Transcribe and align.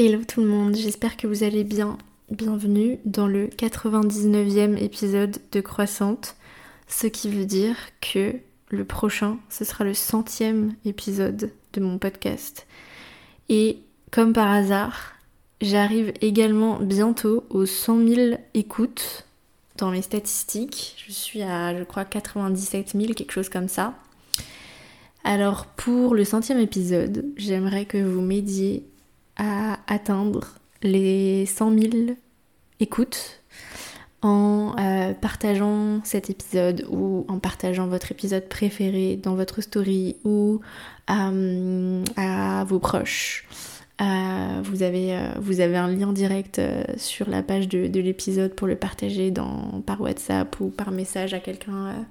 Hello 0.00 0.20
tout 0.22 0.42
le 0.42 0.46
monde, 0.46 0.76
j'espère 0.76 1.16
que 1.16 1.26
vous 1.26 1.42
allez 1.42 1.64
bien. 1.64 1.98
Bienvenue 2.30 3.00
dans 3.04 3.26
le 3.26 3.48
99e 3.48 4.80
épisode 4.80 5.38
de 5.50 5.60
Croissante, 5.60 6.36
ce 6.86 7.08
qui 7.08 7.28
veut 7.28 7.46
dire 7.46 7.74
que 8.00 8.36
le 8.68 8.84
prochain, 8.84 9.38
ce 9.48 9.64
sera 9.64 9.82
le 9.82 9.94
centième 9.94 10.72
épisode 10.84 11.50
de 11.72 11.80
mon 11.80 11.98
podcast. 11.98 12.68
Et 13.48 13.80
comme 14.12 14.32
par 14.32 14.52
hasard, 14.52 15.14
j'arrive 15.60 16.12
également 16.20 16.78
bientôt 16.78 17.44
aux 17.50 17.66
100 17.66 18.06
000 18.06 18.38
écoutes 18.54 19.26
dans 19.78 19.90
mes 19.90 20.02
statistiques. 20.02 20.94
Je 21.08 21.12
suis 21.12 21.42
à, 21.42 21.76
je 21.76 21.82
crois, 21.82 22.04
97 22.04 22.92
000, 22.94 23.14
quelque 23.14 23.32
chose 23.32 23.48
comme 23.48 23.68
ça. 23.68 23.94
Alors 25.24 25.66
pour 25.66 26.14
le 26.14 26.24
centième 26.24 26.60
épisode, 26.60 27.24
j'aimerais 27.36 27.84
que 27.84 27.98
vous 27.98 28.20
m'aidiez 28.20 28.86
à 29.38 29.78
atteindre 29.86 30.58
les 30.82 31.46
100 31.46 31.78
000 31.78 31.92
écoutes 32.80 33.40
en 34.20 34.74
euh, 34.78 35.14
partageant 35.14 36.00
cet 36.04 36.28
épisode 36.28 36.86
ou 36.90 37.24
en 37.28 37.38
partageant 37.38 37.86
votre 37.86 38.10
épisode 38.10 38.48
préféré 38.48 39.16
dans 39.16 39.36
votre 39.36 39.60
story 39.60 40.16
ou 40.24 40.60
euh, 41.10 42.04
à 42.16 42.64
vos 42.64 42.78
proches. 42.80 43.46
Euh, 44.00 44.60
vous, 44.62 44.82
avez, 44.82 45.18
vous 45.40 45.60
avez 45.60 45.76
un 45.76 45.88
lien 45.88 46.12
direct 46.12 46.60
sur 46.96 47.28
la 47.28 47.42
page 47.42 47.68
de, 47.68 47.88
de 47.88 48.00
l'épisode 48.00 48.54
pour 48.54 48.66
le 48.66 48.76
partager 48.76 49.30
dans, 49.30 49.82
par 49.86 50.00
WhatsApp 50.00 50.60
ou 50.60 50.68
par 50.68 50.90
message 50.90 51.34
à 51.34 51.40
quelqu'un 51.40 52.06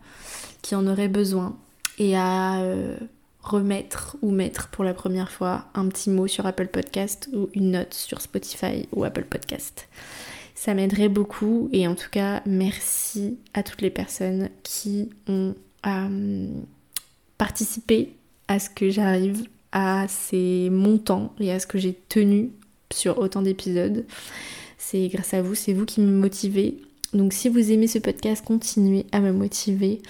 qui 0.62 0.76
en 0.76 0.86
aurait 0.88 1.08
besoin. 1.08 1.56
Et 1.98 2.16
à 2.16 2.62
remettre 3.48 4.18
ou 4.22 4.32
mettre 4.32 4.70
pour 4.70 4.84
la 4.84 4.94
première 4.94 5.32
fois 5.32 5.66
un 5.74 5.88
petit 5.88 6.10
mot 6.10 6.28
sur 6.28 6.46
Apple 6.46 6.68
Podcast 6.68 7.30
ou 7.34 7.50
une 7.54 7.72
note 7.72 7.94
sur 7.94 8.22
Spotify 8.22 8.88
ou 8.92 9.04
Apple 9.04 9.26
Podcast. 9.26 9.88
Ça 10.56 10.74
m'aiderait 10.74 11.10
beaucoup 11.10 11.70
et 11.72 11.88
en 11.88 11.96
tout 11.96 12.10
cas 12.12 12.42
merci 12.46 13.38
à 13.54 13.64
toutes 13.64 13.82
les 13.82 13.90
personnes 13.90 14.50
qui 14.64 15.10
ont 15.28 15.56
euh, 15.86 16.48
participé 17.38 18.14
à 18.48 18.60
ce 18.60 18.70
que 18.70 18.90
j'arrive 18.90 19.48
à 19.72 20.08
ces 20.08 20.70
montants 20.70 21.34
et 21.40 21.52
à 21.52 21.60
ce 21.60 21.68
que 21.68 21.78
j'ai 21.78 21.94
tenu 21.94 22.52
sur 22.92 23.20
autant 23.20 23.42
d'épisodes. 23.42 24.06
C'est 24.78 25.08
grâce 25.10 25.34
à 25.34 25.42
vous, 25.42 25.56
c'est 25.56 25.74
vous 25.74 25.86
qui 25.86 26.02
me 26.02 26.12
motivez. 26.12 26.82
Donc 27.14 27.34
si 27.34 27.50
vous 27.50 27.72
aimez 27.72 27.88
ce 27.88 28.00
podcast, 28.00 28.44
continuez 28.44 29.06
à 29.12 29.20
me 29.20 29.32
motiver 29.32 30.02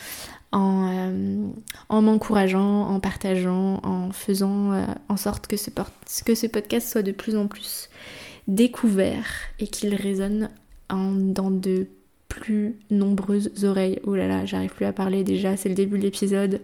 euh, 0.54 1.48
en, 1.90 2.02
m'encourageant, 2.02 2.88
en 2.88 3.00
partageant, 3.00 3.80
en 3.84 4.12
faisant 4.12 4.72
euh, 4.72 4.86
en 5.10 5.18
sorte 5.18 5.48
que 5.48 5.58
ce, 5.58 5.70
que 6.26 6.36
ce 6.36 6.48
podcast 6.48 6.90
soit 6.90 7.04
de 7.04 7.12
plus 7.12 7.36
en 7.36 7.48
plus 7.48 7.90
découvert 8.48 9.28
et 9.60 9.68
qu'il 9.68 9.94
résonne 9.94 10.50
dans 10.90 11.52
de 11.52 11.88
plus 12.30 12.78
nombreuses 12.90 13.52
oreilles. 13.66 14.00
Oh 14.06 14.16
là 14.16 14.28
là, 14.28 14.46
j'arrive 14.46 14.74
plus 14.74 14.86
à 14.86 14.94
parler 14.94 15.26
déjà, 15.26 15.58
c'est 15.58 15.70
le 15.70 15.76
début 15.76 15.98
de 15.98 16.04
l'épisode. 16.04 16.62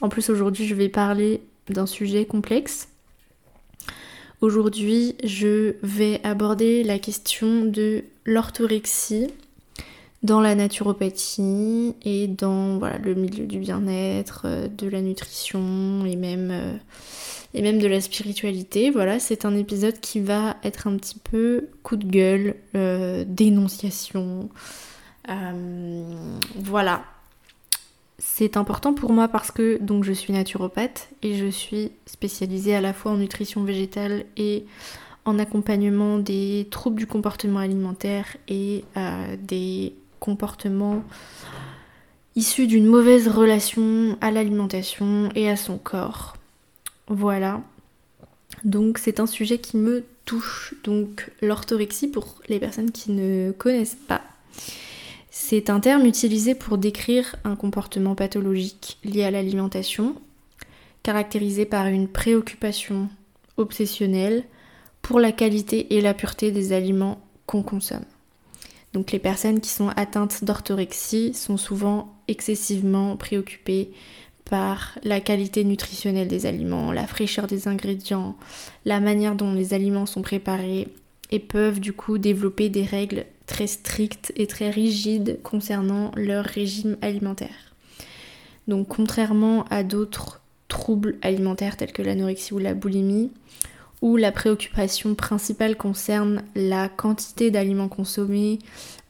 En 0.00 0.08
plus 0.08 0.30
aujourd'hui 0.30 0.66
je 0.66 0.74
vais 0.74 0.88
parler 0.88 1.42
d'un 1.68 1.86
sujet 1.86 2.24
complexe. 2.24 2.88
Aujourd'hui 4.40 5.14
je 5.22 5.74
vais 5.82 6.20
aborder 6.24 6.82
la 6.84 6.98
question 6.98 7.66
de 7.66 8.04
l'orthorexie 8.24 9.28
dans 10.22 10.40
la 10.40 10.54
naturopathie 10.54 11.94
et 12.02 12.28
dans 12.28 12.78
voilà, 12.78 12.98
le 12.98 13.14
milieu 13.14 13.46
du 13.46 13.58
bien-être, 13.58 14.42
euh, 14.44 14.68
de 14.68 14.86
la 14.86 15.00
nutrition 15.00 16.04
et 16.04 16.16
même, 16.16 16.50
euh, 16.50 16.76
et 17.54 17.62
même 17.62 17.78
de 17.78 17.86
la 17.86 18.00
spiritualité. 18.00 18.90
Voilà, 18.90 19.18
c'est 19.18 19.44
un 19.44 19.56
épisode 19.56 19.98
qui 20.00 20.20
va 20.20 20.56
être 20.62 20.86
un 20.86 20.96
petit 20.96 21.18
peu 21.18 21.68
coup 21.82 21.96
de 21.96 22.06
gueule, 22.06 22.56
euh, 22.74 23.24
dénonciation. 23.26 24.48
voilà. 26.56 27.04
C'est 28.18 28.58
important 28.58 28.92
pour 28.92 29.12
moi 29.14 29.28
parce 29.28 29.50
que 29.50 29.78
donc 29.80 30.04
je 30.04 30.12
suis 30.12 30.34
naturopathe 30.34 31.08
et 31.22 31.38
je 31.38 31.46
suis 31.46 31.90
spécialisée 32.04 32.74
à 32.74 32.82
la 32.82 32.92
fois 32.92 33.12
en 33.12 33.16
nutrition 33.16 33.64
végétale 33.64 34.26
et 34.36 34.66
en 35.24 35.38
accompagnement 35.38 36.18
des 36.18 36.68
troubles 36.70 36.98
du 36.98 37.06
comportement 37.06 37.60
alimentaire 37.60 38.36
et 38.46 38.84
des 39.42 39.94
comportement 40.20 41.02
issu 42.36 42.66
d'une 42.66 42.86
mauvaise 42.86 43.28
relation 43.28 44.16
à 44.20 44.30
l'alimentation 44.30 45.30
et 45.34 45.50
à 45.50 45.56
son 45.56 45.78
corps. 45.78 46.36
Voilà. 47.08 47.60
Donc 48.64 48.98
c'est 48.98 49.20
un 49.20 49.26
sujet 49.26 49.58
qui 49.58 49.76
me 49.76 50.04
touche. 50.24 50.74
Donc 50.84 51.30
l'orthorexie, 51.42 52.08
pour 52.08 52.36
les 52.48 52.60
personnes 52.60 52.92
qui 52.92 53.10
ne 53.10 53.50
connaissent 53.50 53.98
pas, 54.06 54.22
c'est 55.30 55.70
un 55.70 55.80
terme 55.80 56.06
utilisé 56.06 56.54
pour 56.54 56.78
décrire 56.78 57.36
un 57.44 57.56
comportement 57.56 58.14
pathologique 58.14 58.98
lié 59.04 59.24
à 59.24 59.30
l'alimentation, 59.30 60.14
caractérisé 61.02 61.64
par 61.64 61.86
une 61.86 62.08
préoccupation 62.08 63.08
obsessionnelle 63.56 64.44
pour 65.02 65.18
la 65.18 65.32
qualité 65.32 65.94
et 65.94 66.00
la 66.00 66.14
pureté 66.14 66.50
des 66.50 66.72
aliments 66.72 67.20
qu'on 67.46 67.62
consomme. 67.62 68.04
Donc 68.92 69.12
les 69.12 69.18
personnes 69.18 69.60
qui 69.60 69.70
sont 69.70 69.88
atteintes 69.90 70.44
d'orthorexie 70.44 71.32
sont 71.34 71.56
souvent 71.56 72.14
excessivement 72.28 73.16
préoccupées 73.16 73.92
par 74.44 74.98
la 75.04 75.20
qualité 75.20 75.62
nutritionnelle 75.62 76.26
des 76.26 76.44
aliments, 76.44 76.90
la 76.90 77.06
fraîcheur 77.06 77.46
des 77.46 77.68
ingrédients, 77.68 78.36
la 78.84 78.98
manière 78.98 79.36
dont 79.36 79.52
les 79.52 79.74
aliments 79.74 80.06
sont 80.06 80.22
préparés 80.22 80.88
et 81.30 81.38
peuvent 81.38 81.78
du 81.78 81.92
coup 81.92 82.18
développer 82.18 82.68
des 82.68 82.82
règles 82.82 83.26
très 83.46 83.68
strictes 83.68 84.32
et 84.36 84.48
très 84.48 84.70
rigides 84.70 85.38
concernant 85.44 86.10
leur 86.16 86.44
régime 86.44 86.96
alimentaire. 87.00 87.74
Donc 88.66 88.88
contrairement 88.88 89.64
à 89.70 89.84
d'autres 89.84 90.40
troubles 90.66 91.16
alimentaires 91.22 91.76
tels 91.76 91.92
que 91.92 92.02
l'anorexie 92.02 92.54
ou 92.54 92.58
la 92.58 92.74
boulimie, 92.74 93.30
où 94.02 94.16
la 94.16 94.32
préoccupation 94.32 95.14
principale 95.14 95.76
concerne 95.76 96.42
la 96.54 96.88
quantité 96.88 97.50
d'aliments 97.50 97.88
consommés, 97.88 98.58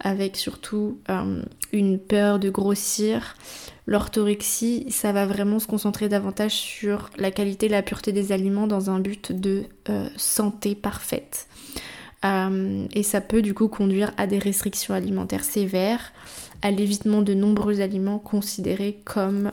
avec 0.01 0.37
surtout 0.37 0.99
euh, 1.09 1.43
une 1.73 1.99
peur 1.99 2.39
de 2.39 2.51
grossir. 2.51 3.37
L'orthorexie, 3.87 4.87
ça 4.91 5.13
va 5.13 5.27
vraiment 5.27 5.59
se 5.59 5.67
concentrer 5.67 6.09
davantage 6.09 6.53
sur 6.53 7.11
la 7.17 7.31
qualité 7.31 7.67
et 7.67 7.71
la 7.71 7.83
pureté 7.83 8.13
des 8.13 8.33
aliments 8.33 8.67
dans 8.67 8.91
un 8.91 8.99
but 8.99 9.33
de 9.33 9.65
euh, 9.89 10.09
santé 10.17 10.75
parfaite. 10.75 11.47
Euh, 12.25 12.87
et 12.93 13.03
ça 13.03 13.21
peut 13.21 13.43
du 13.43 13.55
coup 13.55 13.69
conduire 13.69 14.13
à 14.17 14.27
des 14.27 14.39
restrictions 14.39 14.95
alimentaires 14.95 15.45
sévères, 15.45 16.13
à 16.63 16.71
l'évitement 16.71 17.23
de 17.23 17.33
nombreux 17.33 17.81
aliments 17.81 18.19
considérés 18.19 19.01
comme 19.05 19.51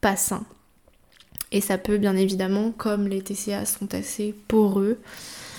pas 0.00 0.16
sains. 0.16 0.44
Et 1.54 1.60
ça 1.60 1.78
peut 1.78 1.98
bien 1.98 2.16
évidemment, 2.16 2.72
comme 2.72 3.06
les 3.06 3.22
TCA 3.22 3.64
sont 3.64 3.94
assez 3.94 4.34
poreux, 4.48 4.98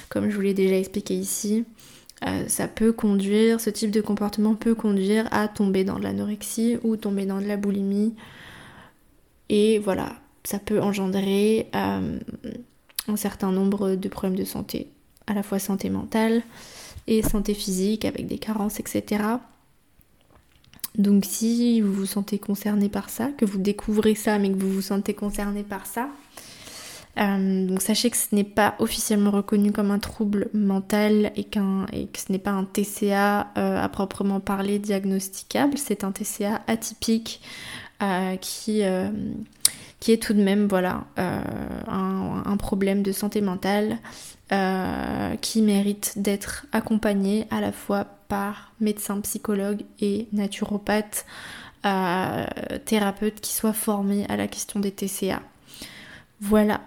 comme 0.10 0.30
je 0.30 0.36
vous 0.36 0.42
l'ai 0.42 0.54
déjà 0.54 0.78
expliqué 0.78 1.16
ici, 1.16 1.64
euh, 2.28 2.44
ça 2.50 2.68
peut 2.68 2.92
conduire, 2.92 3.62
ce 3.62 3.70
type 3.70 3.92
de 3.92 4.02
comportement 4.02 4.56
peut 4.56 4.76
conduire 4.76 5.26
à 5.32 5.48
tomber 5.48 5.86
dans 5.86 5.98
de 5.98 6.04
l'anorexie 6.04 6.78
ou 6.84 6.98
tomber 6.98 7.26
dans 7.26 7.40
de 7.40 7.46
la 7.46 7.56
boulimie. 7.56 8.14
Et 9.48 9.80
voilà, 9.80 10.18
ça 10.44 10.60
peut 10.60 10.82
engendrer 10.82 11.70
euh, 11.74 12.20
un 13.08 13.16
certain 13.16 13.54
nombre 13.54 13.96
de 13.96 14.10
problèmes 14.10 14.38
de 14.38 14.44
santé, 14.44 14.90
à 15.28 15.34
la 15.34 15.44
fois 15.44 15.60
santé 15.60 15.90
mentale 15.90 16.44
et 17.08 17.24
santé 17.24 17.54
physique 17.54 18.04
avec 18.04 18.28
des 18.28 18.38
carences, 18.38 18.82
etc. 18.82 19.24
Donc 20.98 21.26
si 21.26 21.82
vous 21.82 21.94
vous 21.94 22.06
sentez 22.06 22.40
concerné 22.40 22.90
par 22.90 23.10
ça, 23.10 23.30
que 23.38 23.46
vous 23.46 23.58
découvrez 23.58 24.16
ça 24.16 24.40
mais 24.40 24.50
que 24.50 24.58
vous 24.58 24.72
vous 24.72 24.82
sentez 24.82 25.14
concerné 25.14 25.64
par 25.64 25.86
ça, 25.86 26.10
euh, 27.18 27.66
donc 27.66 27.82
sachez 27.82 28.10
que 28.10 28.18
ce 28.18 28.36
n'est 28.36 28.44
pas 28.44 28.76
officiellement 28.80 29.32
reconnu 29.32 29.72
comme 29.72 29.92
un 29.92 30.00
trouble 30.00 30.50
mental 30.54 31.32
et, 31.36 31.48
et 31.94 32.08
que 32.08 32.20
ce 32.20 32.32
n'est 32.32 32.40
pas 32.40 32.52
un 32.52 32.66
TCA 32.66 33.52
euh, 33.58 33.82
à 33.82 33.90
proprement 33.90 34.40
parler 34.40 34.80
diagnosticable, 34.80 35.78
c'est 35.78 36.04
un 36.04 36.12
TCA 36.12 36.62
atypique 36.68 37.42
euh, 38.04 38.36
qui, 38.38 38.84
qui 40.02 40.12
est 40.12 40.22
tout 40.22 40.34
de 40.34 40.44
même 40.44 40.68
voilà, 40.68 41.06
un, 41.18 42.58
problème 42.58 43.04
de 43.04 43.12
santé 43.12 43.42
mentale 43.42 43.98
qui 44.50 45.62
mérite 45.62 46.14
d'être 46.18 46.66
accompagné 46.72 47.48
à 47.50 47.62
la 47.62 47.72
fois 47.72 48.06
par 48.28 48.72
médecin, 48.80 49.20
psychologue 49.22 49.84
et 50.00 50.28
naturopathe, 50.34 51.26
euh, 51.86 52.46
thérapeute 52.86 53.42
qui 53.42 53.54
soit 53.54 53.74
formé 53.74 54.26
à 54.28 54.36
la 54.36 54.48
question 54.48 54.80
des 54.80 54.92
TCA. 54.92 55.42
Voilà, 56.42 56.82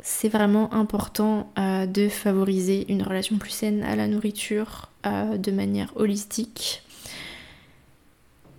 c'est 0.00 0.28
vraiment 0.28 0.72
important 0.72 1.50
euh, 1.58 1.86
de 1.86 2.08
favoriser 2.08 2.86
une 2.92 3.02
relation 3.02 3.38
plus 3.38 3.50
saine 3.50 3.82
à 3.82 3.96
la 3.96 4.06
nourriture 4.06 4.88
euh, 5.06 5.36
de 5.36 5.50
manière 5.50 5.90
holistique. 5.96 6.82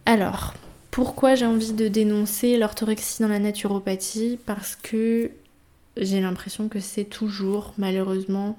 Alors, 0.05 0.53
pourquoi 0.91 1.35
j'ai 1.35 1.45
envie 1.45 1.73
de 1.73 1.87
dénoncer 1.87 2.57
l'orthorexie 2.57 3.21
dans 3.21 3.29
la 3.29 3.39
naturopathie? 3.39 4.37
Parce 4.45 4.75
que 4.75 5.31
j'ai 5.97 6.21
l'impression 6.21 6.67
que 6.69 6.79
c'est 6.79 7.05
toujours, 7.05 7.73
malheureusement, 7.77 8.57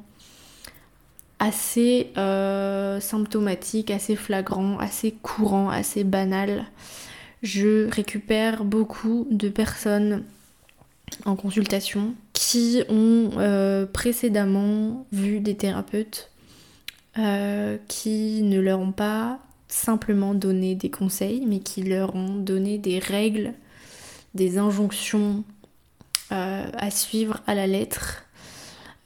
assez 1.38 2.10
euh, 2.16 3.00
symptomatique, 3.00 3.90
assez 3.90 4.16
flagrant, 4.16 4.78
assez 4.78 5.12
courant, 5.12 5.68
assez 5.68 6.04
banal. 6.04 6.64
Je 7.42 7.88
récupère 7.90 8.64
beaucoup 8.64 9.26
de 9.30 9.48
personnes 9.48 10.24
en 11.24 11.36
consultation 11.36 12.14
qui 12.32 12.82
ont 12.88 13.30
euh, 13.38 13.86
précédemment 13.86 15.06
vu 15.12 15.40
des 15.40 15.56
thérapeutes 15.56 16.30
euh, 17.18 17.76
qui 17.88 18.42
ne 18.42 18.60
leur 18.60 18.80
ont 18.80 18.92
pas 18.92 19.38
simplement 19.68 20.34
donné 20.34 20.74
des 20.74 20.90
conseils, 20.90 21.44
mais 21.46 21.60
qui 21.60 21.82
leur 21.82 22.14
ont 22.14 22.34
donné 22.34 22.78
des 22.78 22.98
règles, 22.98 23.52
des 24.34 24.58
injonctions 24.58 25.44
à 26.30 26.90
suivre 26.90 27.40
à 27.46 27.54
la 27.54 27.66
lettre 27.66 28.26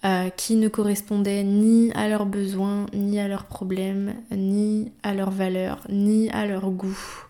euh, 0.03 0.31
qui 0.31 0.57
ne 0.57 0.69
correspondaient 0.69 1.43
ni 1.43 1.93
à 1.93 2.09
leurs 2.09 2.25
besoins, 2.25 2.87
ni 2.95 3.21
à 3.21 3.29
leurs 3.29 3.45
problèmes, 3.45 4.15
ni 4.31 4.93
à 5.03 5.13
leurs 5.13 5.31
valeurs, 5.31 5.87
ni 5.91 6.31
à 6.31 6.47
leur 6.47 6.71
goût, 6.71 7.27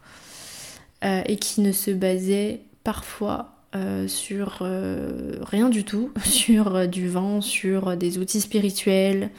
euh, 1.04 1.20
et 1.26 1.34
qui 1.34 1.62
ne 1.62 1.72
se 1.72 1.90
basaient 1.90 2.60
parfois 2.84 3.56
euh, 3.74 4.06
sur 4.06 4.60
rien 4.60 5.68
du 5.68 5.82
tout, 5.82 6.12
sur 6.24 6.86
du 6.86 7.08
vent, 7.08 7.40
sur 7.40 7.96
des 7.96 8.18
outils 8.18 8.40
spirituels. 8.40 9.30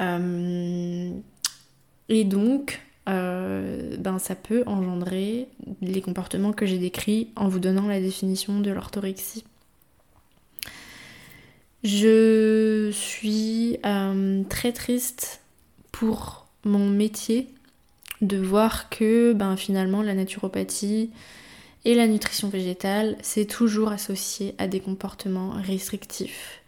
et 0.00 1.12
donc, 2.24 2.80
ben, 3.04 4.18
ça 4.18 4.34
peut 4.34 4.62
engendrer 4.64 5.48
les 5.82 6.00
comportements 6.00 6.54
que 6.54 6.64
j'ai 6.64 6.78
décrits 6.78 7.28
en 7.36 7.48
vous 7.48 7.58
donnant 7.58 7.88
la 7.88 8.00
définition 8.00 8.60
de 8.60 8.70
l'orthorexie. 8.70 9.44
Je 11.84 12.90
suis 12.92 13.78
euh, 13.86 14.42
très 14.48 14.72
triste 14.72 15.40
pour 15.92 16.46
mon 16.64 16.88
métier 16.88 17.48
de 18.20 18.36
voir 18.36 18.88
que 18.88 19.32
ben, 19.32 19.56
finalement 19.56 20.02
la 20.02 20.14
naturopathie 20.14 21.10
et 21.84 21.94
la 21.94 22.08
nutrition 22.08 22.48
végétale, 22.48 23.16
c'est 23.22 23.44
toujours 23.44 23.92
associé 23.92 24.56
à 24.58 24.66
des 24.66 24.80
comportements 24.80 25.50
restrictifs, 25.50 26.62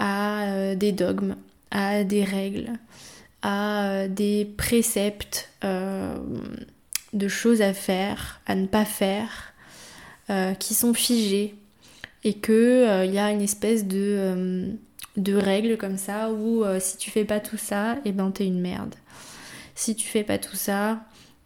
à 0.00 0.42
euh, 0.46 0.74
des 0.74 0.90
dogmes, 0.90 1.36
à 1.70 2.02
des 2.02 2.24
règles, 2.24 2.72
à 3.42 3.84
euh, 3.84 4.08
des 4.08 4.44
préceptes 4.56 5.50
de 5.62 7.28
choses 7.28 7.62
à 7.62 7.74
faire, 7.74 8.40
à 8.46 8.56
ne 8.56 8.66
pas 8.66 8.84
faire, 8.84 9.52
qui 10.58 10.74
sont 10.74 10.94
figés 10.94 11.54
et 12.24 12.34
que 12.34 12.84
il 12.84 12.88
euh, 12.88 13.04
y 13.06 13.18
a 13.18 13.30
une 13.30 13.40
espèce 13.40 13.86
de, 13.86 14.76
euh, 15.18 15.38
règle 15.38 15.76
comme 15.76 15.98
ça 15.98 16.30
où 16.30 16.64
euh, 16.64 16.78
si 16.80 16.96
tu 16.96 17.10
fais 17.10 17.24
pas 17.24 17.40
tout 17.40 17.56
ça, 17.56 17.94
et 17.96 18.10
eh 18.10 18.12
ben 18.12 18.30
t'es 18.30 18.46
une 18.46 18.60
merde. 18.60 18.94
Si 19.74 19.96
tu 19.96 20.06
fais 20.06 20.22
pas 20.22 20.38
tout 20.38 20.56
ça, 20.56 21.00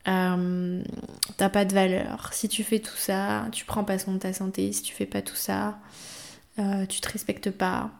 t'as 0.04 1.48
pas 1.48 1.64
de 1.64 1.72
valeur. 1.72 2.30
Si 2.32 2.48
tu 2.48 2.64
fais 2.64 2.80
tout 2.80 2.96
ça, 2.96 3.46
tu 3.52 3.64
prends 3.64 3.84
pas 3.84 3.98
soin 3.98 4.14
de 4.14 4.18
ta 4.18 4.32
santé. 4.32 4.72
Si 4.72 4.82
tu 4.82 4.94
fais 4.94 5.06
pas 5.06 5.22
tout 5.22 5.36
ça, 5.36 5.78
tu 6.56 7.00
te 7.00 7.10
respectes 7.10 7.50
pas. 7.50 7.90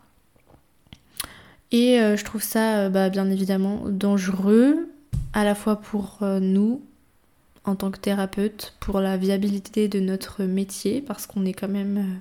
Et 1.71 1.99
je 1.99 2.25
trouve 2.25 2.43
ça 2.43 2.89
bah, 2.91 3.09
bien 3.09 3.31
évidemment 3.31 3.85
dangereux, 3.87 4.93
à 5.33 5.45
la 5.45 5.55
fois 5.55 5.77
pour 5.77 6.19
nous, 6.23 6.83
en 7.65 7.77
tant 7.77 7.93
que 7.93 7.99
thérapeute, 7.99 8.75
pour 8.81 9.01
la 9.01 9.17
viabilité 9.17 9.87
de 9.87 10.01
notre 10.01 10.43
métier, 10.43 11.01
parce 11.01 11.27
qu'on 11.27 11.45
est 11.45 11.55
quand 11.55 11.69
même 11.69 12.21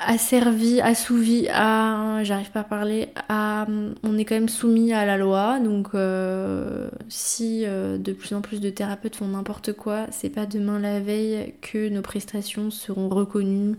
asservi, 0.00 0.80
assouvi 0.80 1.46
à, 1.50 2.20
j'arrive 2.24 2.50
pas 2.50 2.60
à 2.60 2.64
parler, 2.64 3.10
à, 3.28 3.66
on 4.02 4.18
est 4.18 4.24
quand 4.24 4.34
même 4.34 4.48
soumis 4.48 4.92
à 4.92 5.04
la 5.04 5.16
loi, 5.18 5.60
donc 5.60 5.88
euh, 5.94 6.90
si 7.08 7.64
euh, 7.66 7.98
de 7.98 8.12
plus 8.12 8.34
en 8.34 8.40
plus 8.40 8.60
de 8.60 8.70
thérapeutes 8.70 9.16
font 9.16 9.28
n'importe 9.28 9.74
quoi, 9.74 10.06
c'est 10.10 10.30
pas 10.30 10.46
demain 10.46 10.78
la 10.78 11.00
veille 11.00 11.54
que 11.60 11.88
nos 11.88 12.02
prestations 12.02 12.70
seront 12.70 13.08
reconnues 13.08 13.76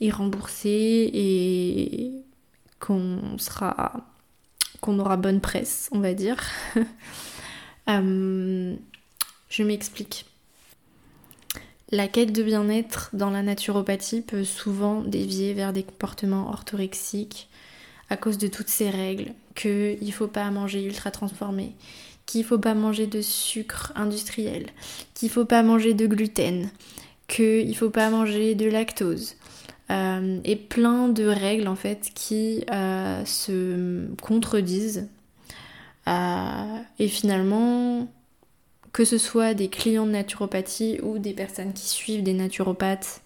et 0.00 0.10
remboursées 0.10 1.10
et 1.12 2.12
qu'on 2.78 3.38
sera, 3.38 4.06
qu'on 4.80 4.98
aura 4.98 5.16
bonne 5.16 5.40
presse, 5.40 5.88
on 5.92 6.00
va 6.00 6.14
dire. 6.14 6.36
Euh, 7.88 8.74
je 9.48 9.62
m'explique. 9.62 10.26
La 11.92 12.08
quête 12.08 12.32
de 12.32 12.42
bien-être 12.42 13.10
dans 13.12 13.30
la 13.30 13.42
naturopathie 13.42 14.20
peut 14.20 14.42
souvent 14.42 15.02
dévier 15.02 15.54
vers 15.54 15.72
des 15.72 15.84
comportements 15.84 16.48
orthorexiques 16.48 17.48
à 18.10 18.16
cause 18.16 18.38
de 18.38 18.48
toutes 18.48 18.68
ces 18.68 18.90
règles, 18.90 19.32
qu'il 19.54 19.98
ne 20.00 20.12
faut 20.12 20.26
pas 20.26 20.50
manger 20.50 20.84
ultra 20.84 21.12
transformé, 21.12 21.74
qu'il 22.26 22.40
ne 22.40 22.46
faut 22.46 22.58
pas 22.58 22.74
manger 22.74 23.06
de 23.06 23.20
sucre 23.20 23.92
industriel, 23.94 24.66
qu'il 25.14 25.28
ne 25.28 25.32
faut 25.32 25.44
pas 25.44 25.62
manger 25.62 25.94
de 25.94 26.06
gluten, 26.06 26.70
qu'il 27.28 27.68
ne 27.68 27.74
faut 27.74 27.90
pas 27.90 28.10
manger 28.10 28.54
de 28.56 28.68
lactose. 28.68 29.36
Euh, 29.88 30.40
et 30.42 30.56
plein 30.56 31.08
de 31.08 31.24
règles 31.26 31.68
en 31.68 31.76
fait 31.76 32.10
qui 32.14 32.64
euh, 32.72 33.24
se 33.24 34.08
contredisent. 34.20 35.08
Euh, 36.08 36.78
et 36.98 37.06
finalement, 37.06 38.08
que 38.96 39.04
ce 39.04 39.18
soit 39.18 39.52
des 39.52 39.68
clients 39.68 40.06
de 40.06 40.12
naturopathie 40.12 41.00
ou 41.02 41.18
des 41.18 41.34
personnes 41.34 41.74
qui 41.74 41.86
suivent 41.86 42.22
des 42.22 42.32
naturopathes 42.32 43.20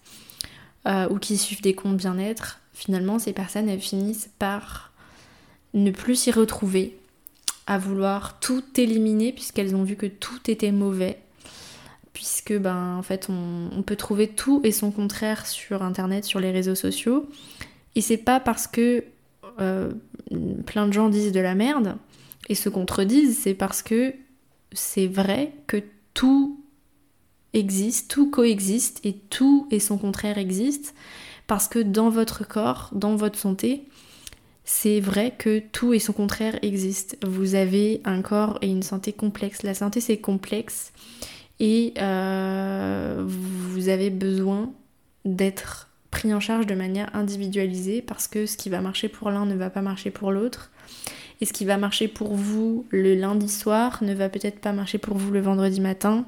euh, 0.85 1.07
ou 1.07 1.17
qui 1.17 1.37
suivent 1.37 1.61
des 1.61 1.75
comptes 1.75 1.95
bien-être, 1.95 2.59
finalement 2.73 3.19
ces 3.19 3.31
personnes 3.31 3.69
elles 3.69 3.79
finissent 3.79 4.29
par 4.37 4.91
ne 5.73 5.89
plus 5.91 6.17
s'y 6.17 6.31
retrouver, 6.31 6.97
à 7.67 7.77
vouloir 7.77 8.37
tout 8.41 8.65
éliminer 8.75 9.31
puisqu'elles 9.31 9.73
ont 9.73 9.83
vu 9.83 9.95
que 9.95 10.07
tout 10.07 10.41
était 10.49 10.73
mauvais. 10.73 11.19
Puisque 12.11 12.51
ben 12.51 12.97
en 12.97 13.01
fait 13.01 13.29
on, 13.29 13.81
peut 13.81 13.95
trouver 13.95 14.27
tout 14.27 14.59
et 14.65 14.73
son 14.73 14.91
contraire 14.91 15.47
sur 15.47 15.83
internet, 15.83 16.25
sur 16.25 16.41
les 16.41 16.51
réseaux 16.51 16.75
sociaux. 16.75 17.29
Et 17.95 18.01
c'est 18.01 18.17
pas 18.17 18.41
parce 18.41 18.67
que 18.67 19.05
euh, 19.61 19.93
plein 20.65 20.85
de 20.85 20.91
gens 20.91 21.07
disent 21.07 21.31
de 21.31 21.39
la 21.39 21.55
merde 21.55 21.95
et 22.49 22.55
se 22.55 22.67
contredisent, 22.67 23.37
c'est 23.37 23.53
parce 23.53 23.81
que 23.81 24.13
c'est 24.71 25.07
vrai 25.07 25.53
que 25.67 25.83
tout 26.13 26.59
existe, 27.53 28.09
tout 28.09 28.29
coexiste 28.29 28.99
et 29.03 29.13
tout 29.13 29.67
et 29.71 29.79
son 29.79 29.97
contraire 29.97 30.37
existe 30.37 30.93
parce 31.47 31.67
que 31.67 31.79
dans 31.79 32.09
votre 32.09 32.47
corps, 32.47 32.89
dans 32.93 33.15
votre 33.15 33.37
santé, 33.37 33.83
c'est 34.63 34.99
vrai 34.99 35.33
que 35.37 35.59
tout 35.59 35.93
et 35.93 35.99
son 35.99 36.13
contraire 36.13 36.57
existent. 36.61 37.17
Vous 37.27 37.55
avez 37.55 38.01
un 38.05 38.21
corps 38.21 38.57
et 38.61 38.67
une 38.67 38.83
santé 38.83 39.11
complexe. 39.11 39.63
La 39.63 39.73
santé 39.73 39.99
c'est 39.99 40.17
complexe 40.17 40.93
et 41.59 41.93
euh, 41.99 43.23
vous 43.25 43.89
avez 43.89 44.09
besoin 44.09 44.71
d'être 45.25 45.89
pris 46.09 46.33
en 46.33 46.39
charge 46.39 46.67
de 46.67 46.75
manière 46.75 47.13
individualisée 47.15 48.01
parce 48.01 48.27
que 48.27 48.45
ce 48.45 48.57
qui 48.57 48.69
va 48.69 48.81
marcher 48.81 49.09
pour 49.09 49.29
l'un 49.29 49.45
ne 49.45 49.55
va 49.55 49.69
pas 49.69 49.81
marcher 49.81 50.11
pour 50.11 50.31
l'autre. 50.31 50.71
Et 51.41 51.45
ce 51.45 51.53
qui 51.53 51.65
va 51.65 51.77
marcher 51.77 52.07
pour 52.07 52.35
vous 52.35 52.85
le 52.91 53.15
lundi 53.15 53.49
soir 53.49 54.03
ne 54.03 54.13
va 54.13 54.29
peut-être 54.29 54.59
pas 54.59 54.73
marcher 54.73 54.99
pour 54.99 55.17
vous 55.17 55.31
le 55.31 55.41
vendredi 55.41 55.81
matin. 55.81 56.25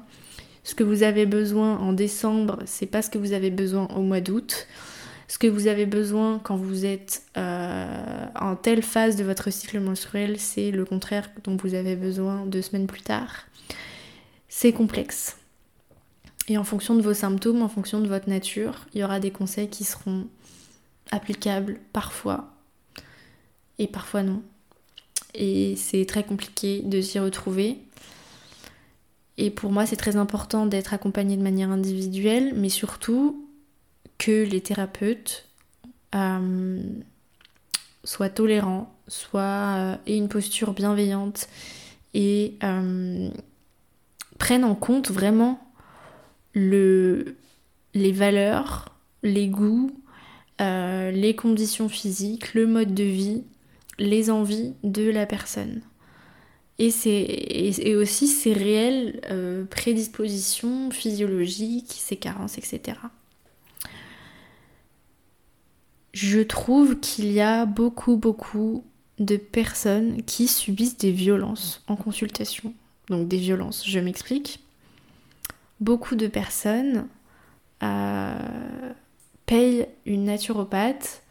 Ce 0.64 0.74
que 0.74 0.82
vous 0.82 1.04
avez 1.04 1.24
besoin 1.24 1.78
en 1.78 1.92
décembre, 1.92 2.58
c'est 2.66 2.86
pas 2.86 3.00
ce 3.00 3.10
que 3.10 3.18
vous 3.18 3.32
avez 3.32 3.50
besoin 3.50 3.86
au 3.94 4.02
mois 4.02 4.20
d'août. 4.20 4.66
Ce 5.28 5.38
que 5.38 5.46
vous 5.46 5.68
avez 5.68 5.86
besoin 5.86 6.40
quand 6.42 6.56
vous 6.56 6.84
êtes 6.84 7.22
euh, 7.36 8.26
en 8.38 8.56
telle 8.56 8.82
phase 8.82 9.16
de 9.16 9.24
votre 9.24 9.50
cycle 9.50 9.78
menstruel, 9.78 10.38
c'est 10.38 10.70
le 10.70 10.84
contraire 10.84 11.30
dont 11.44 11.56
vous 11.56 11.74
avez 11.74 11.96
besoin 11.96 12.44
deux 12.46 12.62
semaines 12.62 12.86
plus 12.86 13.02
tard. 13.02 13.46
C'est 14.48 14.72
complexe. 14.72 15.36
Et 16.48 16.58
en 16.58 16.64
fonction 16.64 16.94
de 16.94 17.02
vos 17.02 17.14
symptômes, 17.14 17.62
en 17.62 17.68
fonction 17.68 18.00
de 18.00 18.08
votre 18.08 18.28
nature, 18.28 18.86
il 18.92 19.00
y 19.00 19.04
aura 19.04 19.20
des 19.20 19.30
conseils 19.30 19.68
qui 19.68 19.84
seront 19.84 20.26
applicables 21.10 21.78
parfois 21.92 22.50
et 23.78 23.86
parfois 23.86 24.22
non 24.22 24.42
et 25.34 25.76
c'est 25.76 26.06
très 26.06 26.24
compliqué 26.24 26.82
de 26.82 27.00
s'y 27.00 27.18
retrouver. 27.18 27.78
Et 29.36 29.50
pour 29.50 29.72
moi, 29.72 29.84
c'est 29.86 29.96
très 29.96 30.16
important 30.16 30.66
d'être 30.66 30.94
accompagné 30.94 31.36
de 31.36 31.42
manière 31.42 31.70
individuelle, 31.70 32.52
mais 32.54 32.68
surtout 32.68 33.48
que 34.18 34.44
les 34.44 34.60
thérapeutes 34.60 35.48
euh, 36.14 36.82
soient 38.04 38.28
tolérants, 38.28 38.94
soient 39.08 39.42
euh, 39.76 39.96
aient 40.06 40.16
une 40.16 40.28
posture 40.28 40.72
bienveillante 40.72 41.48
et 42.14 42.54
euh, 42.62 43.28
prennent 44.38 44.64
en 44.64 44.76
compte 44.76 45.10
vraiment 45.10 45.60
le, 46.52 47.36
les 47.94 48.12
valeurs, 48.12 48.96
les 49.24 49.48
goûts, 49.48 49.90
les 50.60 51.34
conditions 51.36 51.88
physiques, 51.88 52.54
le 52.54 52.66
mode 52.66 52.94
de 52.94 53.02
vie 53.02 53.42
les 53.98 54.30
envies 54.30 54.74
de 54.82 55.08
la 55.08 55.26
personne. 55.26 55.82
Et, 56.78 57.94
aussi 57.94 58.26
ses 58.26 58.52
réelles 58.52 59.20
euh, 59.30 59.64
prédispositions 59.64 60.90
physiologiques, 60.90 61.94
ses 61.96 62.16
carences, 62.16 62.58
etc. 62.58 62.98
Je 66.12 66.40
trouve 66.40 66.98
qu'il 66.98 67.32
y 67.32 67.40
a 67.40 67.64
beaucoup, 67.64 68.16
beaucoup 68.16 68.84
de 69.18 69.36
personnes 69.36 70.22
qui 70.22 70.48
subissent 70.48 70.98
des 70.98 71.12
violences 71.12 71.82
en 71.86 71.96
consultation. 71.96 72.74
Donc 73.08 73.28
des 73.28 73.36
violences, 73.36 73.88
je 73.88 74.00
m'explique. 74.00 74.60
Beaucoup 75.80 76.16
de 76.16 76.26
personnes 76.26 77.06
euh, 77.82 78.38
payent 79.46 79.86
une 80.06 80.24
naturopathe 80.24 81.23